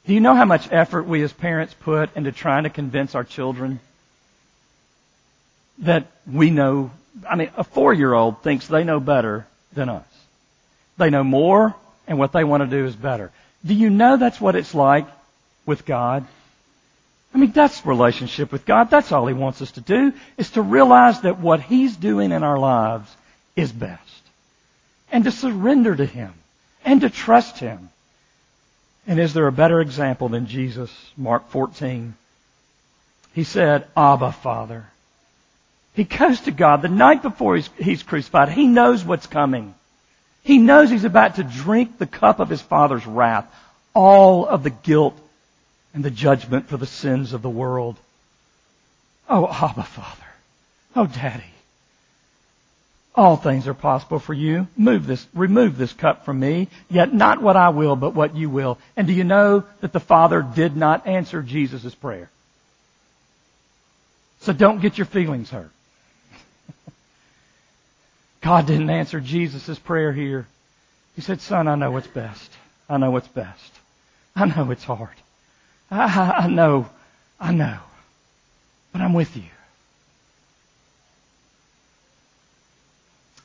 Do 0.08 0.14
you 0.14 0.20
know 0.20 0.36
how 0.36 0.46
much 0.46 0.72
effort 0.72 1.04
we 1.04 1.22
as 1.22 1.34
parents 1.34 1.74
put 1.74 2.16
into 2.16 2.32
trying 2.32 2.64
to 2.64 2.70
convince 2.70 3.16
our 3.16 3.24
children 3.24 3.80
that 5.80 6.08
we 6.32 6.52
know, 6.52 6.92
I 7.30 7.36
mean, 7.36 7.50
a 7.58 7.64
four 7.64 7.94
year 7.94 8.14
old 8.14 8.42
thinks 8.42 8.68
they 8.68 8.84
know 8.84 9.00
better 9.00 9.46
than 9.74 9.90
us. 9.90 10.06
They 10.98 11.10
know 11.10 11.24
more 11.24 11.76
and 12.08 12.18
what 12.18 12.32
they 12.32 12.44
want 12.44 12.62
to 12.64 12.68
do 12.68 12.86
is 12.86 12.96
better. 12.96 13.32
Do 13.66 13.74
you 13.74 13.90
know 13.90 14.18
that's 14.18 14.40
what 14.40 14.56
it's 14.56 14.74
like 14.74 15.08
with 15.66 15.86
God? 15.86 16.26
I 17.36 17.38
mean, 17.38 17.52
that's 17.52 17.86
relationship 17.86 18.54
with 18.54 18.66
God. 18.66 18.90
That's 18.90 19.12
all 19.12 19.28
He 19.28 19.34
wants 19.34 19.62
us 19.62 19.72
to 19.72 19.82
do, 19.82 20.14
is 20.38 20.52
to 20.52 20.62
realize 20.62 21.20
that 21.22 21.38
what 21.38 21.60
He's 21.60 21.94
doing 21.98 22.32
in 22.32 22.44
our 22.44 22.58
lives 22.58 23.14
is 23.58 23.74
best. 23.74 24.02
And 25.12 25.26
to 25.26 25.32
surrender 25.32 25.94
to 25.94 26.06
Him. 26.06 26.34
And 26.86 27.02
to 27.02 27.10
trust 27.10 27.60
Him. 27.60 27.90
And 29.06 29.20
is 29.20 29.34
there 29.34 29.48
a 29.48 29.52
better 29.52 29.82
example 29.82 30.30
than 30.30 30.48
Jesus? 30.48 30.90
Mark 31.18 31.50
14. 31.50 32.14
He 33.34 33.44
said, 33.44 33.86
Abba, 33.98 34.32
Father. 34.32 34.86
He 35.94 36.06
goes 36.06 36.40
to 36.42 36.52
God 36.52 36.82
the 36.82 36.88
night 36.88 37.22
before 37.22 37.58
he's, 37.58 37.70
he's 37.78 38.04
crucified. 38.04 38.48
He 38.48 38.66
knows 38.66 39.04
what's 39.04 39.28
coming. 39.28 39.76
He 40.44 40.58
knows 40.58 40.90
he's 40.90 41.04
about 41.04 41.36
to 41.36 41.44
drink 41.44 41.98
the 41.98 42.08
cup 42.08 42.40
of 42.40 42.48
his 42.48 42.62
Father's 42.62 43.06
wrath, 43.06 43.46
all 43.94 44.48
of 44.48 44.64
the 44.64 44.70
guilt 44.70 45.20
and 45.96 46.04
the 46.04 46.12
judgment 46.12 46.68
for 46.68 46.76
the 46.76 46.86
sins 46.86 47.32
of 47.32 47.42
the 47.42 47.50
world. 47.50 47.96
Oh, 49.30 49.48
Abba, 49.48 49.84
Father. 49.84 50.26
Oh, 50.96 51.08
Daddy. 51.08 51.44
All 53.16 53.38
things 53.38 53.66
are 53.66 53.74
possible 53.74 54.20
for 54.20 54.34
you. 54.34 54.68
Move 54.76 55.08
this, 55.08 55.26
remove 55.34 55.78
this 55.78 55.94
cup 55.94 56.26
from 56.26 56.38
me, 56.38 56.68
yet 56.90 57.14
not 57.14 57.42
what 57.42 57.56
I 57.56 57.70
will, 57.70 57.96
but 57.96 58.14
what 58.14 58.36
you 58.36 58.50
will. 58.50 58.78
And 58.98 59.08
do 59.08 59.14
you 59.14 59.24
know 59.24 59.64
that 59.80 59.94
the 59.94 60.02
Father 60.02 60.42
did 60.42 60.76
not 60.76 61.08
answer 61.08 61.42
Jesus' 61.42 61.96
prayer? 61.96 62.30
So 64.42 64.52
don't 64.52 64.82
get 64.82 64.98
your 64.98 65.06
feelings 65.06 65.50
hurt. 65.50 65.72
God 68.42 68.68
didn't 68.68 68.90
answer 68.90 69.22
Jesus' 69.22 69.80
prayer 69.80 70.12
here. 70.12 70.46
He 71.16 71.22
said, 71.22 71.40
son, 71.40 71.70
I 71.70 71.76
know 71.76 71.92
what's 71.92 72.08
best. 72.08 72.52
I 72.90 72.98
know 72.98 73.12
what's 73.12 73.30
best. 73.30 73.72
I 74.36 74.46
know 74.46 74.70
it's 74.72 74.84
hard. 74.84 75.16
I, 75.92 76.44
I 76.44 76.48
know, 76.48 76.90
I 77.40 77.54
know. 77.54 77.80
But 78.92 79.02
I'm 79.02 79.14
with 79.14 79.36
you. 79.36 79.44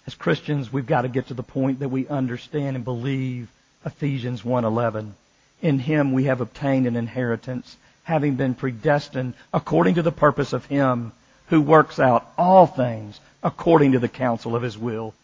As 0.07 0.15
Christians, 0.15 0.73
we've 0.73 0.87
got 0.87 1.03
to 1.03 1.09
get 1.09 1.29
to 1.29 1.35
the 1.35 1.43
point 1.43 1.81
that 1.81 1.89
we 1.89 2.09
understand 2.09 2.77
and 2.77 2.85
believe 2.85 3.49
Ephesians 3.85 4.43
1:11. 4.43 5.13
In 5.63 5.79
him 5.79 6.13
we 6.13 6.25
have 6.25 6.41
obtained 6.41 6.87
an 6.87 6.97
inheritance, 6.97 7.77
having 8.05 8.35
been 8.35 8.55
predestined 8.55 9.35
according 9.53 9.97
to 9.97 10.03
the 10.03 10.13
purpose 10.13 10.53
of 10.53 10.65
him 10.67 11.13
who 11.47 11.61
works 11.61 11.99
out 11.99 12.27
all 12.39 12.67
things 12.67 13.21
according 13.43 13.93
to 13.93 13.99
the 13.99 14.09
counsel 14.09 14.57
of 14.57 14.63
his 14.63 14.79
will. 14.79 15.15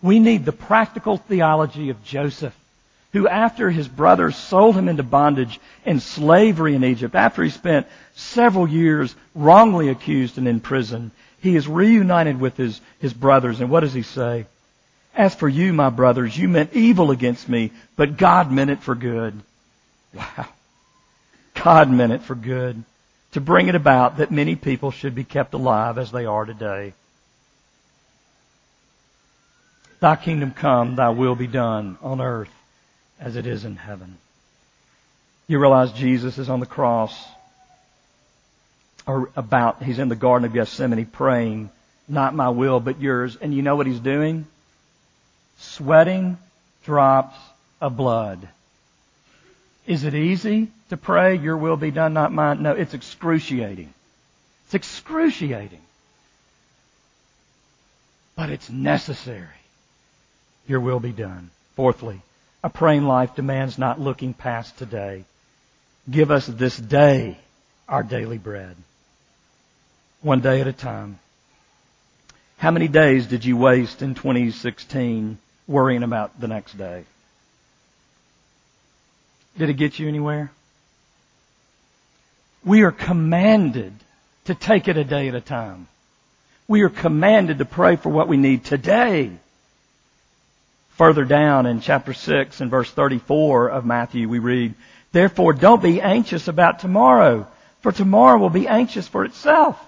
We 0.00 0.18
need 0.18 0.44
the 0.44 0.52
practical 0.52 1.16
theology 1.16 1.90
of 1.90 2.04
Joseph, 2.04 2.56
who 3.14 3.28
after 3.28 3.70
his 3.70 3.86
brothers 3.86 4.34
sold 4.34 4.74
him 4.74 4.88
into 4.88 5.04
bondage 5.04 5.60
and 5.86 6.02
slavery 6.02 6.74
in 6.74 6.82
Egypt, 6.82 7.14
after 7.14 7.44
he 7.44 7.50
spent 7.50 7.86
several 8.16 8.68
years 8.68 9.14
wrongly 9.36 9.88
accused 9.88 10.36
and 10.36 10.48
in 10.48 10.58
prison, 10.58 11.12
he 11.38 11.54
is 11.54 11.68
reunited 11.68 12.40
with 12.40 12.56
his, 12.56 12.80
his 12.98 13.14
brothers. 13.14 13.60
And 13.60 13.70
what 13.70 13.80
does 13.80 13.94
he 13.94 14.02
say? 14.02 14.46
As 15.14 15.32
for 15.32 15.48
you, 15.48 15.72
my 15.72 15.90
brothers, 15.90 16.36
you 16.36 16.48
meant 16.48 16.74
evil 16.74 17.12
against 17.12 17.48
me, 17.48 17.70
but 17.94 18.16
God 18.16 18.50
meant 18.50 18.70
it 18.70 18.82
for 18.82 18.96
good. 18.96 19.40
Wow. 20.12 20.48
God 21.62 21.90
meant 21.90 22.12
it 22.12 22.22
for 22.22 22.34
good 22.34 22.82
to 23.30 23.40
bring 23.40 23.68
it 23.68 23.76
about 23.76 24.16
that 24.16 24.32
many 24.32 24.56
people 24.56 24.90
should 24.90 25.14
be 25.14 25.22
kept 25.22 25.54
alive 25.54 25.98
as 25.98 26.10
they 26.10 26.24
are 26.24 26.44
today. 26.44 26.94
Thy 30.00 30.16
kingdom 30.16 30.50
come, 30.50 30.96
thy 30.96 31.10
will 31.10 31.36
be 31.36 31.46
done 31.46 31.96
on 32.02 32.20
earth 32.20 32.50
as 33.20 33.36
it 33.36 33.46
is 33.46 33.64
in 33.64 33.76
heaven. 33.76 34.18
You 35.46 35.58
realize 35.58 35.92
Jesus 35.92 36.38
is 36.38 36.48
on 36.48 36.60
the 36.60 36.66
cross 36.66 37.14
or 39.06 39.30
about, 39.36 39.82
he's 39.82 39.98
in 39.98 40.08
the 40.08 40.16
Garden 40.16 40.46
of 40.46 40.54
Gethsemane 40.54 41.06
praying, 41.06 41.70
not 42.08 42.34
my 42.34 42.48
will, 42.48 42.80
but 42.80 43.00
yours. 43.00 43.36
And 43.36 43.54
you 43.54 43.62
know 43.62 43.76
what 43.76 43.86
he's 43.86 44.00
doing? 44.00 44.46
Sweating 45.58 46.38
drops 46.84 47.36
of 47.80 47.96
blood. 47.96 48.48
Is 49.86 50.04
it 50.04 50.14
easy 50.14 50.68
to 50.88 50.96
pray, 50.96 51.36
your 51.36 51.58
will 51.58 51.76
be 51.76 51.90
done, 51.90 52.14
not 52.14 52.32
mine? 52.32 52.62
No, 52.62 52.72
it's 52.72 52.94
excruciating. 52.94 53.92
It's 54.66 54.74
excruciating. 54.74 55.80
But 58.34 58.48
it's 58.50 58.70
necessary. 58.70 59.46
Your 60.66 60.80
will 60.80 61.00
be 61.00 61.12
done. 61.12 61.50
Fourthly, 61.76 62.22
a 62.64 62.70
praying 62.70 63.04
life 63.04 63.34
demands 63.34 63.78
not 63.78 64.00
looking 64.00 64.32
past 64.32 64.78
today. 64.78 65.24
Give 66.10 66.30
us 66.30 66.46
this 66.46 66.74
day 66.78 67.36
our 67.86 68.02
daily 68.02 68.38
bread. 68.38 68.74
One 70.22 70.40
day 70.40 70.62
at 70.62 70.66
a 70.66 70.72
time. 70.72 71.18
How 72.56 72.70
many 72.70 72.88
days 72.88 73.26
did 73.26 73.44
you 73.44 73.58
waste 73.58 74.00
in 74.00 74.14
2016 74.14 75.36
worrying 75.68 76.02
about 76.02 76.40
the 76.40 76.48
next 76.48 76.78
day? 76.78 77.04
Did 79.58 79.68
it 79.68 79.74
get 79.74 79.98
you 79.98 80.08
anywhere? 80.08 80.50
We 82.64 82.82
are 82.84 82.92
commanded 82.92 83.92
to 84.46 84.54
take 84.54 84.88
it 84.88 84.96
a 84.96 85.04
day 85.04 85.28
at 85.28 85.34
a 85.34 85.42
time. 85.42 85.86
We 86.66 86.80
are 86.80 86.88
commanded 86.88 87.58
to 87.58 87.66
pray 87.66 87.96
for 87.96 88.08
what 88.08 88.26
we 88.26 88.38
need 88.38 88.64
today. 88.64 89.32
Further 90.96 91.24
down 91.24 91.66
in 91.66 91.80
chapter 91.80 92.12
6 92.12 92.60
and 92.60 92.70
verse 92.70 92.90
34 92.90 93.68
of 93.68 93.84
Matthew, 93.84 94.28
we 94.28 94.38
read, 94.38 94.74
Therefore 95.10 95.52
don't 95.52 95.82
be 95.82 96.00
anxious 96.00 96.46
about 96.46 96.78
tomorrow, 96.78 97.48
for 97.80 97.90
tomorrow 97.90 98.38
will 98.38 98.50
be 98.50 98.68
anxious 98.68 99.08
for 99.08 99.24
itself. 99.24 99.80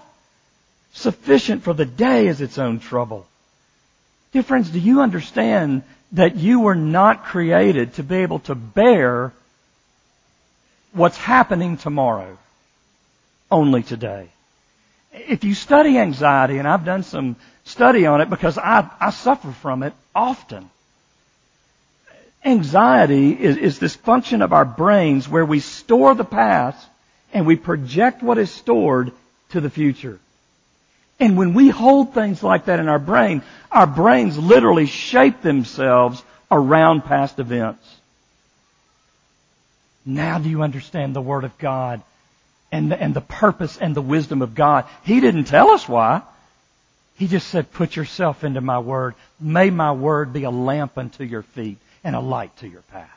Sufficient 0.91 1.63
for 1.63 1.73
the 1.73 1.85
day 1.85 2.27
is 2.27 2.41
its 2.41 2.57
own 2.57 2.79
trouble. 2.79 3.25
Dear 4.33 4.43
friends, 4.43 4.69
do 4.69 4.79
you 4.79 4.99
understand 4.99 5.83
that 6.11 6.35
you 6.35 6.59
were 6.59 6.75
not 6.75 7.23
created 7.25 7.93
to 7.93 8.03
be 8.03 8.17
able 8.17 8.39
to 8.39 8.55
bear 8.55 9.31
what's 10.91 11.17
happening 11.17 11.77
tomorrow? 11.77 12.37
Only 13.49 13.81
today. 13.81 14.27
If 15.13 15.45
you 15.45 15.53
study 15.53 15.97
anxiety, 15.97 16.57
and 16.57 16.67
I've 16.67 16.83
done 16.83 17.03
some 17.03 17.37
study 17.63 18.05
on 18.05 18.19
it 18.19 18.29
because 18.29 18.57
I, 18.57 18.89
I 18.99 19.11
suffer 19.11 19.51
from 19.53 19.83
it 19.83 19.93
often. 20.13 20.69
Anxiety 22.47 23.31
is, 23.31 23.57
is 23.57 23.77
this 23.77 23.95
function 23.95 24.41
of 24.41 24.53
our 24.53 24.63
brains 24.63 25.27
where 25.27 25.45
we 25.45 25.59
store 25.59 26.15
the 26.15 26.23
past 26.23 26.87
and 27.33 27.45
we 27.45 27.57
project 27.57 28.23
what 28.23 28.37
is 28.37 28.49
stored 28.49 29.11
to 29.49 29.59
the 29.59 29.69
future. 29.69 30.17
And 31.19 31.37
when 31.37 31.53
we 31.53 31.67
hold 31.67 32.13
things 32.13 32.41
like 32.41 32.65
that 32.65 32.79
in 32.79 32.87
our 32.87 32.99
brain, 32.99 33.41
our 33.69 33.85
brains 33.85 34.37
literally 34.37 34.85
shape 34.85 35.41
themselves 35.41 36.23
around 36.49 37.03
past 37.03 37.37
events. 37.37 37.85
Now 40.05 40.39
do 40.39 40.49
you 40.49 40.63
understand 40.63 41.13
the 41.13 41.21
Word 41.21 41.43
of 41.43 41.57
God 41.57 42.01
and 42.71 42.91
the, 42.91 43.01
and 43.01 43.13
the 43.13 43.19
purpose 43.19 43.77
and 43.77 43.93
the 43.93 44.01
wisdom 44.01 44.41
of 44.41 44.55
God? 44.55 44.85
He 45.03 45.19
didn't 45.19 45.45
tell 45.45 45.71
us 45.71 45.89
why. 45.89 46.21
He 47.17 47.27
just 47.27 47.49
said, 47.49 47.73
put 47.73 47.97
yourself 47.97 48.45
into 48.45 48.61
my 48.61 48.79
Word. 48.79 49.15
May 49.37 49.69
my 49.69 49.91
Word 49.91 50.31
be 50.31 50.43
a 50.43 50.49
lamp 50.49 50.97
unto 50.97 51.25
your 51.25 51.41
feet 51.41 51.77
and 52.07 52.15
a 52.15 52.21
light 52.21 52.55
to 52.55 52.67
your 52.69 52.83
path. 52.83 53.11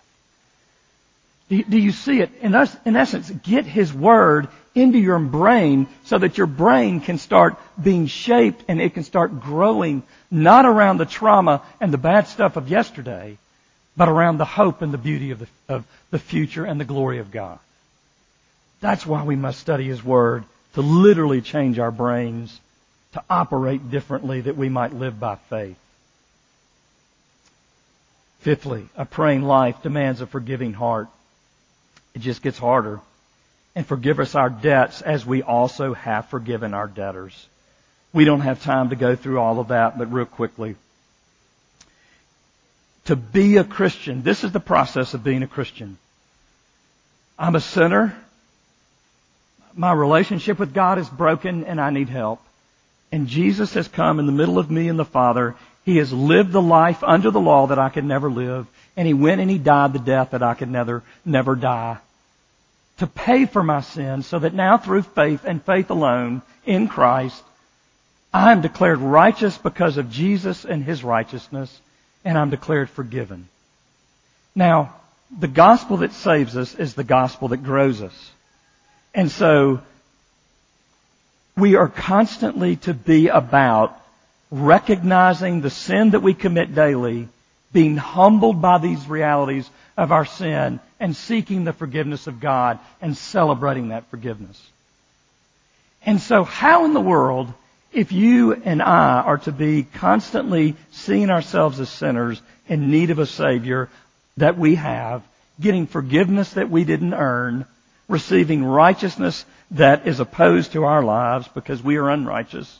Do, 1.49 1.79
you 1.79 1.93
see 1.93 2.21
it? 2.21 2.31
In 2.43 2.55
essence, 2.55 3.31
get 3.31 3.65
His 3.65 3.95
Word 3.95 4.49
into 4.75 4.99
your 4.99 5.19
brain 5.21 5.87
so 6.05 6.19
that 6.19 6.37
your 6.37 6.49
brain 6.49 7.01
can 7.01 7.19
start 7.19 7.57
being 7.81 8.09
shaped 8.09 8.65
and 8.67 8.81
it 8.81 8.95
can 8.95 9.05
start 9.05 9.41
growing 9.41 10.03
not 10.29 10.65
around 10.65 10.99
the 10.99 11.07
trauma 11.07 11.63
and 11.81 11.93
the 11.93 11.99
bad 11.99 12.27
stuff 12.27 12.57
of 12.57 12.69
yesterday, 12.69 13.39
but 13.97 14.09
around 14.09 14.39
the 14.39 14.45
hope 14.45 14.83
and 14.83 14.93
the 14.93 14.99
beauty 14.99 15.31
of 15.31 15.39
the, 15.39 15.47
of 15.69 15.85
the 16.11 16.19
future 16.19 16.65
and 16.65 16.81
the 16.81 16.85
glory 16.85 17.19
of 17.19 17.31
God. 17.31 17.61
That's 18.81 19.07
why 19.07 19.23
we 19.23 19.37
must 19.37 19.61
study 19.61 19.87
His 19.87 20.05
Word 20.05 20.45
to 20.75 20.81
literally 20.81 21.43
change 21.43 21.79
our 21.79 21.93
brains 21.93 22.61
to 23.13 23.23
operate 23.31 23.89
differently 23.89 24.41
that 24.41 24.57
we 24.57 24.69
might 24.69 24.95
live 24.95 25.21
by 25.21 25.37
faith. 25.37 25.79
Fifthly, 28.41 28.89
a 28.97 29.05
praying 29.05 29.43
life 29.43 29.83
demands 29.83 30.21
a 30.21 30.27
forgiving 30.27 30.73
heart. 30.73 31.09
It 32.15 32.21
just 32.21 32.43
gets 32.43 32.59
harder. 32.59 33.01
And 33.75 33.87
forgive 33.87 34.19
us 34.19 34.35
our 34.35 34.51
debts 34.51 35.03
as 35.03 35.25
we 35.25 35.43
also 35.43 35.95
have 35.95 36.29
forgiven 36.29 36.75
our 36.75 36.89
debtors. 36.89 37.47
We 38.13 38.25
don't 38.25 38.41
have 38.41 38.63
time 38.63 38.91
to 38.91 38.97
go 38.97 39.15
through 39.15 39.39
all 39.39 39.61
of 39.61 39.69
that, 39.69 39.97
but 39.99 40.13
real 40.13 40.25
quickly. 40.25 40.75
To 43.05 43.17
be 43.17 43.59
a 43.59 43.65
Christian, 43.65 44.23
this 44.23 44.43
is 44.43 44.53
the 44.53 44.61
process 44.61 45.15
of 45.15 45.23
being 45.23 45.43
a 45.43 45.47
Christian. 45.47 45.99
I'm 47.39 47.55
a 47.55 47.61
sinner. 47.61 48.17
My 49.75 49.93
relationship 49.93 50.59
with 50.59 50.75
God 50.75 50.99
is 50.99 51.09
broken 51.09 51.65
and 51.65 51.81
I 51.81 51.91
need 51.91 52.09
help. 52.09 52.41
And 53.13 53.27
Jesus 53.27 53.75
has 53.75 53.89
come 53.89 54.19
in 54.19 54.27
the 54.27 54.33
middle 54.33 54.59
of 54.59 54.71
me 54.71 54.89
and 54.89 54.99
the 54.99 55.05
Father. 55.05 55.55
He 55.91 55.97
has 55.97 56.13
lived 56.13 56.53
the 56.53 56.63
life 56.63 57.03
under 57.03 57.33
the 57.33 57.41
law 57.41 57.67
that 57.67 57.81
I 57.81 57.89
could 57.89 58.05
never 58.05 58.31
live. 58.31 58.69
And 58.97 59.09
He 59.09 59.13
went 59.13 59.41
and 59.41 59.51
He 59.51 59.59
died 59.59 59.93
the 59.93 59.99
death 59.99 60.31
that 60.31 60.43
I 60.43 60.55
could 60.55 60.71
never, 60.71 61.03
never 61.25 61.57
die. 61.57 61.99
To 62.99 63.09
pay 63.09 63.47
for 63.47 63.65
my 63.65 63.81
sins 63.81 64.25
so 64.25 64.39
that 64.39 64.55
now 64.55 64.79
through 64.79 65.03
faith 65.03 65.45
and 65.45 65.61
faith 65.61 65.91
alone 65.91 66.43
in 66.65 66.87
Christ, 66.87 67.43
I 68.33 68.53
am 68.53 68.61
declared 68.61 69.01
righteous 69.01 69.59
because 69.59 69.97
of 69.97 70.13
Jesus 70.13 70.65
and 70.65 70.85
His 70.85 71.03
righteousness, 71.03 71.81
and 72.25 72.39
I'm 72.39 72.51
declared 72.51 72.89
forgiven. 72.89 73.49
Now, 74.55 74.95
the 75.37 75.49
gospel 75.49 75.97
that 75.99 76.13
saves 76.13 76.57
us 76.57 76.73
is 76.77 76.95
the 76.95 77.03
gospel 77.03 77.49
that 77.49 77.65
grows 77.65 78.01
us. 78.01 78.31
And 79.13 79.29
so, 79.29 79.81
we 81.57 81.75
are 81.75 81.89
constantly 81.89 82.77
to 82.77 82.95
be 82.95 83.27
about 83.27 84.00
recognizing 84.51 85.61
the 85.61 85.71
sin 85.71 86.11
that 86.11 86.23
we 86.23 86.35
commit 86.35 86.75
daily, 86.75 87.29
being 87.73 87.97
humbled 87.97 88.61
by 88.61 88.79
these 88.79 89.07
realities 89.07 89.69
of 89.97 90.13
our 90.13 90.25
sin, 90.25 90.81
and 90.99 91.17
seeking 91.17 91.65
the 91.65 91.73
forgiveness 91.73 92.27
of 92.27 92.41
God 92.41 92.79
and 93.01 93.17
celebrating 93.17 93.89
that 93.89 94.11
forgiveness. 94.11 94.61
And 96.05 96.21
so 96.21 96.45
how 96.45 96.85
in 96.85 96.95
the 96.95 97.01
world, 97.01 97.53
if 97.93 98.13
you 98.13 98.55
and 98.55 98.83
I 98.83 99.21
are 99.21 99.39
to 99.39 99.53
be 99.53 99.83
constantly 99.83 100.77
seeing 100.93 101.31
ourselves 101.31 101.81
as 101.81 101.89
sinners 101.89 102.41
in 102.69 102.91
need 102.91 103.11
of 103.11 103.19
a 103.19 103.27
Savior 103.27 103.89
that 104.37 104.59
we 104.59 104.77
have, 104.77 105.23
getting 105.61 105.87
forgiveness 105.87 106.53
that 106.55 106.71
we 106.71 106.85
didn't 106.85 107.15
earn, 107.15 107.67
receiving 108.09 108.65
righteousness 108.65 109.45
that 109.73 110.07
is 110.07 110.21
opposed 110.21 110.73
to 110.73 110.85
our 110.85 111.03
lives 111.03 111.49
because 111.49 111.83
we 111.83 111.97
are 111.97 112.11
unrighteous, 112.11 112.79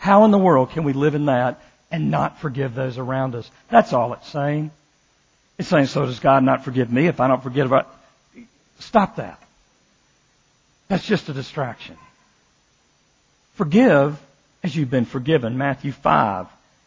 how 0.00 0.24
in 0.24 0.30
the 0.30 0.38
world 0.38 0.70
can 0.70 0.84
we 0.84 0.94
live 0.94 1.14
in 1.14 1.26
that 1.26 1.60
and 1.90 2.10
not 2.10 2.40
forgive 2.40 2.74
those 2.74 2.96
around 2.96 3.34
us? 3.34 3.50
That's 3.68 3.92
all 3.92 4.14
it's 4.14 4.28
saying. 4.30 4.70
It's 5.58 5.68
saying, 5.68 5.86
so 5.86 6.06
does 6.06 6.20
God 6.20 6.42
not 6.42 6.64
forgive 6.64 6.90
me 6.90 7.06
if 7.06 7.20
I 7.20 7.28
don't 7.28 7.42
forget 7.42 7.66
about... 7.66 7.86
Stop 8.78 9.16
that. 9.16 9.38
That's 10.88 11.04
just 11.04 11.28
a 11.28 11.34
distraction. 11.34 11.98
Forgive 13.56 14.18
as 14.64 14.74
you've 14.74 14.90
been 14.90 15.04
forgiven. 15.04 15.58
Matthew 15.58 15.92
5. 15.92 16.46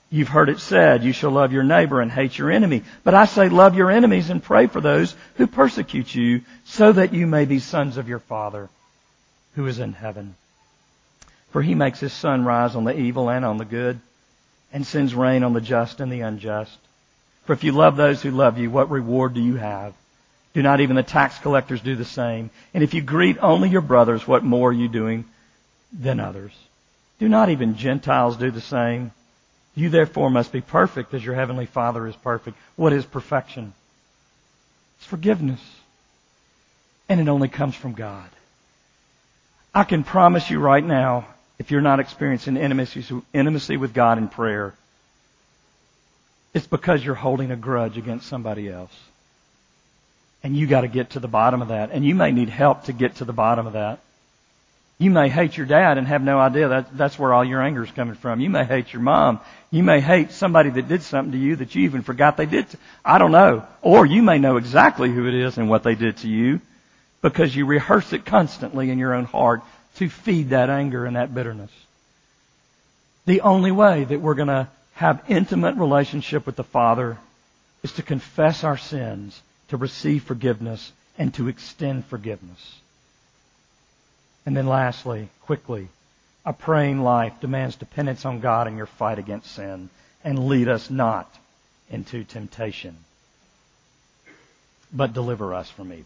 You've 0.10 0.28
heard 0.28 0.49
it 0.49 0.60
said, 0.60 1.04
you 1.04 1.13
shall 1.13 1.30
love 1.30 1.54
your 1.54 1.62
neighbor 1.62 2.02
and 2.02 2.12
hate 2.12 2.36
your 2.36 2.49
enemy. 2.49 2.82
But 3.04 3.13
I 3.13 3.26
say 3.26 3.47
love 3.47 3.76
your 3.76 3.91
enemies 3.91 4.32
and 4.32 4.41
pray 4.41 4.65
for 4.65 4.82
those 4.82 5.15
who 5.36 5.45
persecute 5.45 6.15
you 6.15 6.41
so 6.65 6.91
that 6.91 7.13
you 7.13 7.28
may 7.28 7.45
be 7.45 7.60
sons 7.60 7.97
of 7.97 8.10
your 8.10 8.17
Father 8.17 8.69
who 9.54 9.67
is 9.67 9.78
in 9.78 9.93
heaven. 9.93 10.34
For 11.53 11.61
he 11.61 11.75
makes 11.75 11.99
his 11.99 12.11
sun 12.11 12.45
rise 12.45 12.75
on 12.75 12.83
the 12.83 12.99
evil 12.99 13.29
and 13.29 13.45
on 13.45 13.57
the 13.57 13.65
good, 13.65 13.99
and 14.73 14.85
sends 14.85 15.13
rain 15.13 15.43
on 15.43 15.53
the 15.53 15.61
just 15.61 15.99
and 15.99 16.11
the 16.11 16.21
unjust. 16.21 16.77
For 17.45 17.53
if 17.53 17.63
you 17.63 17.71
love 17.71 17.95
those 17.95 18.23
who 18.23 18.31
love 18.31 18.57
you, 18.57 18.71
what 18.71 18.89
reward 18.89 19.35
do 19.35 19.41
you 19.41 19.55
have? 19.55 19.93
Do 20.55 20.63
not 20.63 20.79
even 20.79 20.95
the 20.95 21.03
tax 21.03 21.37
collectors 21.37 21.79
do 21.79 21.95
the 21.95 22.05
same? 22.05 22.49
And 22.73 22.83
if 22.83 22.95
you 22.95 23.03
greet 23.03 23.37
only 23.39 23.69
your 23.69 23.81
brothers, 23.81 24.27
what 24.27 24.43
more 24.43 24.69
are 24.69 24.73
you 24.73 24.87
doing 24.87 25.25
than 25.91 26.19
others? 26.19 26.53
Do 27.19 27.29
not 27.29 27.49
even 27.49 27.77
Gentiles 27.77 28.35
do 28.35 28.49
the 28.49 28.59
same? 28.59 29.11
You 29.75 29.89
therefore 29.89 30.31
must 30.31 30.51
be 30.51 30.61
perfect 30.61 31.13
as 31.13 31.23
your 31.23 31.35
heavenly 31.35 31.67
Father 31.67 32.07
is 32.07 32.15
perfect. 32.15 32.57
What 32.75 32.93
is 32.93 33.05
perfection? 33.05 33.73
It's 34.97 35.05
forgiveness. 35.05 35.61
And 37.07 37.19
it 37.19 37.27
only 37.27 37.47
comes 37.47 37.75
from 37.75 37.93
God. 37.93 38.29
I 39.73 39.83
can 39.83 40.03
promise 40.03 40.49
you 40.49 40.59
right 40.59 40.83
now, 40.83 41.27
if 41.63 41.71
you're 41.71 41.80
not 41.80 42.02
experiencing 42.02 42.58
intimacy, 42.58 43.78
with 43.78 43.93
God 43.93 44.17
in 44.17 44.28
prayer, 44.28 44.73
it's 46.54 46.67
because 46.67 47.06
you're 47.06 47.15
holding 47.15 47.52
a 47.52 47.56
grudge 47.56 47.97
against 47.97 48.28
somebody 48.28 48.69
else. 48.69 48.91
And 50.43 50.58
you 50.58 50.67
got 50.67 50.82
to 50.82 50.89
get 50.89 51.12
to 51.12 51.21
the 51.21 51.30
bottom 51.30 51.62
of 51.62 51.69
that. 51.69 51.91
And 51.91 52.04
you 52.04 52.15
may 52.15 52.34
need 52.34 52.49
help 52.49 52.84
to 52.86 52.91
get 52.91 53.15
to 53.15 53.26
the 53.26 53.32
bottom 53.32 53.65
of 53.65 53.73
that. 53.73 54.02
You 54.97 55.10
may 55.10 55.30
hate 55.30 55.56
your 55.56 55.65
dad 55.65 55.97
and 55.97 56.06
have 56.06 56.21
no 56.21 56.38
idea 56.38 56.67
that 56.67 56.97
that's 56.97 57.17
where 57.17 57.34
all 57.34 57.45
your 57.45 57.62
anger 57.62 57.86
is 57.86 57.91
coming 57.91 58.15
from. 58.15 58.41
You 58.41 58.49
may 58.49 58.65
hate 58.65 58.91
your 58.91 59.02
mom. 59.02 59.39
You 59.71 59.84
may 59.84 60.02
hate 60.02 60.34
somebody 60.34 60.69
that 60.71 60.89
did 60.89 61.02
something 61.02 61.32
to 61.32 61.38
you 61.38 61.56
that 61.56 61.76
you 61.76 61.84
even 61.84 62.02
forgot 62.02 62.36
they 62.36 62.45
did. 62.45 62.67
To, 62.71 62.78
I 63.06 63.19
don't 63.19 63.32
know. 63.32 63.65
Or 63.82 64.06
you 64.06 64.21
may 64.21 64.38
know 64.38 64.58
exactly 64.58 65.10
who 65.10 65.30
it 65.30 65.34
is 65.34 65.58
and 65.58 65.69
what 65.69 65.84
they 65.84 65.95
did 65.95 66.17
to 66.17 66.28
you 66.28 66.60
because 67.21 67.56
you 67.56 67.65
rehearse 67.65 68.12
it 68.12 68.26
constantly 68.26 68.89
in 68.89 68.99
your 68.99 69.13
own 69.13 69.23
heart 69.23 69.62
to 69.95 70.10
feed 70.10 70.49
that 70.49 70.69
anger 70.69 71.06
and 71.06 71.15
that 71.15 71.34
bitterness. 71.34 71.71
The 73.25 73.41
only 73.41 73.71
way 73.71 74.03
that 74.03 74.21
we're 74.21 74.34
going 74.34 74.47
to 74.47 74.67
have 74.93 75.23
intimate 75.27 75.75
relationship 75.75 76.45
with 76.45 76.56
the 76.56 76.63
Father 76.63 77.17
is 77.84 77.93
to 77.93 78.03
confess 78.03 78.63
our 78.63 78.77
sins, 78.77 79.41
to 79.69 79.77
receive 79.77 80.23
forgiveness, 80.23 80.91
and 81.17 81.34
to 81.36 81.47
extend 81.47 82.06
forgiveness. 82.06 82.79
And 84.45 84.56
then 84.58 84.67
lastly, 84.67 85.29
quickly, 85.41 85.88
a 86.45 86.53
praying 86.53 87.01
life 87.01 87.39
demands 87.39 87.75
dependence 87.75 88.25
on 88.25 88.41
God 88.41 88.67
in 88.67 88.75
your 88.75 88.86
fight 88.86 89.19
against 89.19 89.53
sin 89.53 89.89
and 90.23 90.47
lead 90.47 90.67
us 90.67 90.89
not 90.89 91.34
into 91.89 92.23
temptation, 92.23 92.97
but 94.91 95.13
deliver 95.13 95.53
us 95.53 95.69
from 95.69 95.93
evil. 95.93 96.06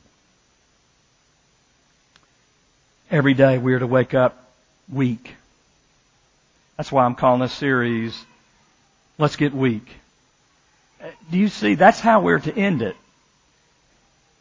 Every 3.10 3.34
day 3.34 3.58
we 3.58 3.74
are 3.74 3.80
to 3.80 3.88
wake 3.88 4.14
up 4.14 4.52
weak. 4.92 5.34
That's 6.76 6.92
why 6.92 7.06
I'm 7.06 7.16
calling 7.16 7.40
this 7.40 7.54
series, 7.54 8.14
Let's 9.18 9.38
Get 9.38 9.54
Weak. 9.54 9.88
Do 11.32 11.38
you 11.38 11.48
see? 11.48 11.76
That's 11.76 12.02
how 12.02 12.20
we're 12.20 12.40
to 12.40 12.54
end 12.54 12.82
it. 12.82 12.98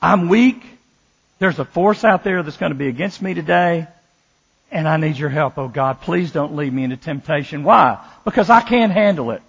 I'm 0.03 0.29
weak. 0.29 0.61
There's 1.39 1.61
a 1.61 1.65
force 1.65 2.03
out 2.03 2.25
there 2.25 2.43
that's 2.43 2.57
going 2.57 2.73
to 2.73 2.79
be 2.79 2.89
against 2.89 3.23
me 3.23 3.35
today. 3.35 3.87
And 4.73 4.89
I 4.89 4.97
need 4.97 5.17
your 5.17 5.29
help, 5.29 5.59
oh 5.59 5.69
God. 5.69 6.01
Please 6.01 6.33
don't 6.33 6.57
lead 6.57 6.73
me 6.73 6.83
into 6.83 6.97
temptation. 6.97 7.63
Why? 7.63 8.05
Because 8.25 8.51
I 8.51 8.63
can't 8.63 8.91
handle 8.91 9.31
it. 9.31 9.43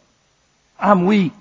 I'm 0.79 1.07
weak. 1.07 1.33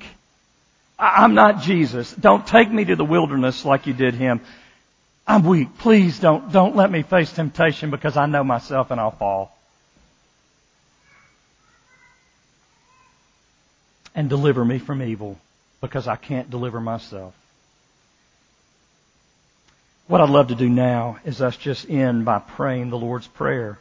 I'm 0.98 1.34
not 1.34 1.60
Jesus. 1.60 2.10
Don't 2.14 2.46
take 2.46 2.70
me 2.70 2.86
to 2.86 2.96
the 2.96 3.04
wilderness 3.04 3.66
like 3.66 3.86
you 3.86 3.92
did 3.92 4.14
him. 4.14 4.40
I'm 5.26 5.42
weak. 5.44 5.78
Please 5.78 6.20
don't, 6.20 6.52
don't 6.52 6.76
let 6.76 6.90
me 6.90 7.02
face 7.02 7.32
temptation 7.32 7.90
because 7.90 8.16
I 8.16 8.26
know 8.26 8.44
myself 8.44 8.90
and 8.90 9.00
I'll 9.00 9.10
fall. 9.10 9.56
And 14.14 14.28
deliver 14.28 14.64
me 14.64 14.78
from 14.78 15.02
evil 15.02 15.36
because 15.80 16.06
I 16.06 16.16
can't 16.16 16.48
deliver 16.48 16.80
myself. 16.80 17.34
What 20.06 20.20
I'd 20.20 20.30
love 20.30 20.48
to 20.48 20.54
do 20.54 20.68
now 20.68 21.18
is 21.24 21.42
us 21.42 21.56
just 21.56 21.90
end 21.90 22.24
by 22.24 22.38
praying 22.38 22.90
the 22.90 22.98
Lord's 22.98 23.26
Prayer. 23.26 23.78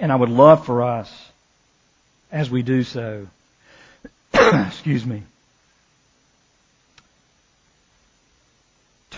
And 0.00 0.10
I 0.10 0.16
would 0.16 0.28
love 0.28 0.66
for 0.66 0.82
us, 0.82 1.30
as 2.32 2.50
we 2.50 2.62
do 2.62 2.82
so, 2.82 3.28
excuse 4.34 5.06
me, 5.06 5.22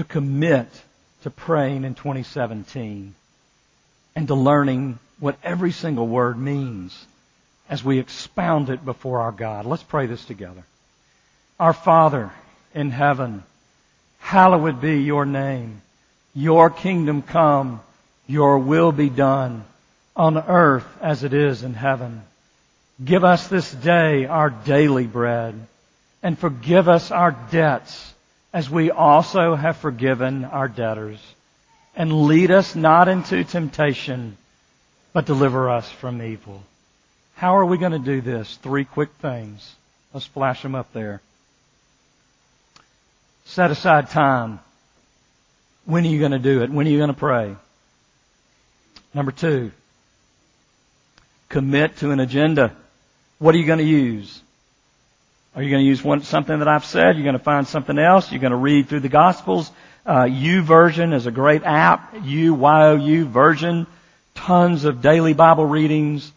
to 0.03 0.09
commit 0.09 0.69
to 1.23 1.31
praying 1.31 1.85
in 1.85 1.95
2017 1.95 3.15
and 4.17 4.27
to 4.29 4.35
learning 4.35 4.99
what 5.21 5.39
every 5.45 5.71
single 5.71 6.09
word 6.09 6.37
means 6.37 7.07
as 7.69 7.85
we 7.85 8.01
expound 8.01 8.69
it 8.69 8.85
before 8.85 9.21
our 9.21 9.31
God. 9.31 9.65
Let's 9.65 9.85
pray 9.85 10.07
this 10.07 10.25
together. 10.25 10.65
Our 11.61 11.73
Father 11.73 12.33
in 12.75 12.91
heaven, 12.91 13.45
hallowed 14.19 14.81
be 14.81 15.03
your 15.03 15.25
name. 15.25 15.81
Your 16.35 16.69
kingdom 16.69 17.23
come, 17.23 17.81
your 18.27 18.59
will 18.59 18.91
be 18.91 19.09
done 19.09 19.65
on 20.17 20.37
earth 20.37 20.87
as 21.01 21.23
it 21.23 21.33
is 21.33 21.63
in 21.63 21.75
heaven. 21.75 22.23
Give 23.03 23.23
us 23.23 23.47
this 23.47 23.71
day 23.71 24.27
our 24.27 24.51
daily 24.51 25.07
bread 25.07 25.55
and 26.23 26.37
forgive 26.37 26.89
us 26.89 27.11
our 27.13 27.31
debts 27.51 28.12
as 28.53 28.69
we 28.69 28.91
also 28.91 29.55
have 29.55 29.77
forgiven 29.77 30.45
our 30.45 30.69
debtors. 30.69 31.21
And 31.95 32.27
lead 32.27 32.51
us 32.51 32.75
not 32.75 33.09
into 33.09 33.45
temptation, 33.45 34.37
but 35.13 35.27
deliver 35.27 35.71
us 35.71 35.91
from 35.91 36.23
evil. 36.23 36.63
How 37.35 37.57
are 37.57 37.67
we 37.67 37.79
going 37.79 37.93
to 37.93 37.99
do 37.99 38.21
this? 38.21 38.57
Three 38.57 38.85
quick 38.85 39.11
things. 39.21 39.75
Let's 40.15 40.27
flash 40.27 40.63
them 40.63 40.75
up 40.75 40.93
there. 40.93 41.21
Set 43.45 43.71
aside 43.71 44.11
time. 44.11 44.61
When 45.85 46.05
are 46.05 46.09
you 46.09 46.19
going 46.19 46.33
to 46.33 46.39
do 46.39 46.63
it? 46.63 46.71
When 46.71 46.87
are 46.87 46.91
you 46.91 46.99
going 46.99 47.09
to 47.09 47.15
pray? 47.15 47.57
Number 49.15 49.33
two, 49.33 49.73
commit 51.49 51.99
to 51.99 52.13
an 52.13 52.21
agenda. 52.21 52.75
What 53.39 53.55
are 53.55 53.59
you 53.59 53.67
going 53.67 53.81
to 53.81 53.85
use? 53.85 54.41
Are 55.55 55.63
you 55.63 55.71
going 55.71 55.83
to 55.83 55.89
use 55.89 56.03
one, 56.03 56.23
something 56.23 56.59
that 56.59 56.69
I've 56.69 56.85
said? 56.85 57.17
You're 57.17 57.25
going 57.25 57.39
to 57.39 57.43
find 57.43 57.67
something 57.67 57.99
else? 57.99 58.33
You're 58.33 58.41
going 58.41 58.53
to 58.53 58.57
read 58.57 58.89
through 58.89 59.01
the 59.01 59.11
Gospels? 59.11 59.71
Uh, 60.07 60.29
Version 60.63 61.13
is 61.13 61.27
a 61.27 61.31
great 61.31 61.63
app. 61.63 62.15
U 62.25 62.55
Y 62.55 62.87
O 62.89 62.97
U 62.97 63.25
version. 63.27 63.87
Tons 64.35 64.85
of 64.85 65.03
daily 65.03 65.35
Bible 65.35 65.67
readings. 65.67 66.33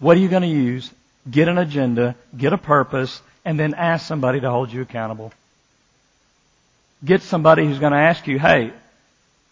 What 0.00 0.16
are 0.16 0.20
you 0.20 0.28
going 0.28 0.42
to 0.42 0.48
use? 0.48 0.90
Get 1.30 1.48
an 1.48 1.58
agenda, 1.58 2.16
get 2.36 2.52
a 2.52 2.58
purpose, 2.58 3.20
and 3.44 3.58
then 3.58 3.74
ask 3.74 4.06
somebody 4.06 4.40
to 4.40 4.50
hold 4.50 4.72
you 4.72 4.82
accountable. 4.82 5.32
Get 7.04 7.22
somebody 7.22 7.64
who's 7.64 7.78
going 7.78 7.92
to 7.92 7.98
ask 7.98 8.26
you, 8.26 8.38
hey, 8.38 8.72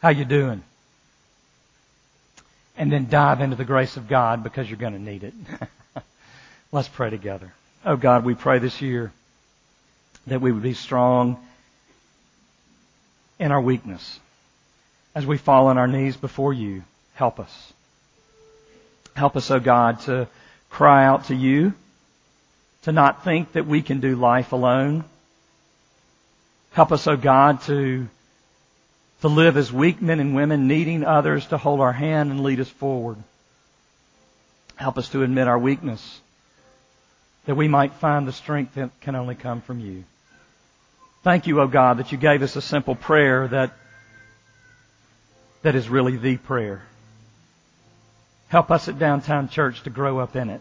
how 0.02 0.08
you 0.08 0.24
doing? 0.24 0.62
And 2.76 2.92
then 2.92 3.08
dive 3.08 3.40
into 3.40 3.56
the 3.56 3.64
grace 3.64 3.96
of 3.96 4.08
God 4.08 4.42
because 4.42 4.68
you're 4.68 4.78
going 4.78 4.92
to 4.92 4.98
need 4.98 5.22
it. 5.24 5.34
Let's 6.72 6.88
pray 6.88 7.10
together. 7.10 7.52
Oh 7.86 7.96
God, 7.96 8.24
we 8.24 8.34
pray 8.34 8.58
this 8.58 8.82
year 8.82 9.12
that 10.26 10.42
we 10.42 10.52
would 10.52 10.62
be 10.62 10.74
strong 10.74 11.38
in 13.38 13.52
our 13.52 13.60
weakness. 13.60 14.20
As 15.14 15.24
we 15.24 15.38
fall 15.38 15.68
on 15.68 15.78
our 15.78 15.86
knees 15.86 16.16
before 16.16 16.52
you, 16.52 16.82
help 17.14 17.40
us. 17.40 17.72
Help 19.14 19.36
us, 19.36 19.50
oh 19.50 19.60
God, 19.60 20.00
to 20.00 20.28
cry 20.68 21.06
out 21.06 21.26
to 21.26 21.34
you, 21.34 21.72
to 22.82 22.92
not 22.92 23.24
think 23.24 23.52
that 23.52 23.66
we 23.66 23.80
can 23.80 24.00
do 24.00 24.14
life 24.16 24.52
alone, 24.52 25.04
Help 26.76 26.92
us, 26.92 27.06
O 27.06 27.12
oh 27.12 27.16
God, 27.16 27.62
to, 27.62 28.06
to 29.22 29.28
live 29.28 29.56
as 29.56 29.72
weak 29.72 30.02
men 30.02 30.20
and 30.20 30.36
women, 30.36 30.68
needing 30.68 31.04
others 31.04 31.46
to 31.46 31.56
hold 31.56 31.80
our 31.80 31.94
hand 31.94 32.30
and 32.30 32.42
lead 32.42 32.60
us 32.60 32.68
forward. 32.68 33.16
Help 34.76 34.98
us 34.98 35.08
to 35.08 35.22
admit 35.22 35.48
our 35.48 35.58
weakness, 35.58 36.20
that 37.46 37.54
we 37.54 37.68
might 37.68 37.94
find 37.94 38.26
the 38.26 38.32
strength 38.32 38.74
that 38.74 38.90
can 39.00 39.14
only 39.14 39.34
come 39.34 39.60
from 39.60 39.80
you. 39.80 40.04
Thank 41.22 41.46
you, 41.46 41.60
O 41.60 41.64
oh 41.64 41.66
God, 41.68 41.98
that 41.98 42.12
you 42.12 42.18
gave 42.18 42.42
us 42.42 42.54
a 42.56 42.62
simple 42.62 42.94
prayer 42.94 43.48
that, 43.48 43.72
that 45.62 45.74
is 45.74 45.88
really 45.88 46.16
the 46.16 46.36
prayer. 46.36 46.82
Help 48.48 48.70
us 48.70 48.88
at 48.88 48.98
Downtown 48.98 49.48
Church 49.48 49.82
to 49.82 49.90
grow 49.90 50.18
up 50.18 50.36
in 50.36 50.50
it. 50.50 50.60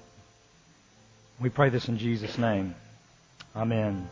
We 1.39 1.49
pray 1.49 1.69
this 1.69 1.87
in 1.87 1.97
Jesus' 1.97 2.37
name. 2.37 2.73
Amen. 3.55 4.09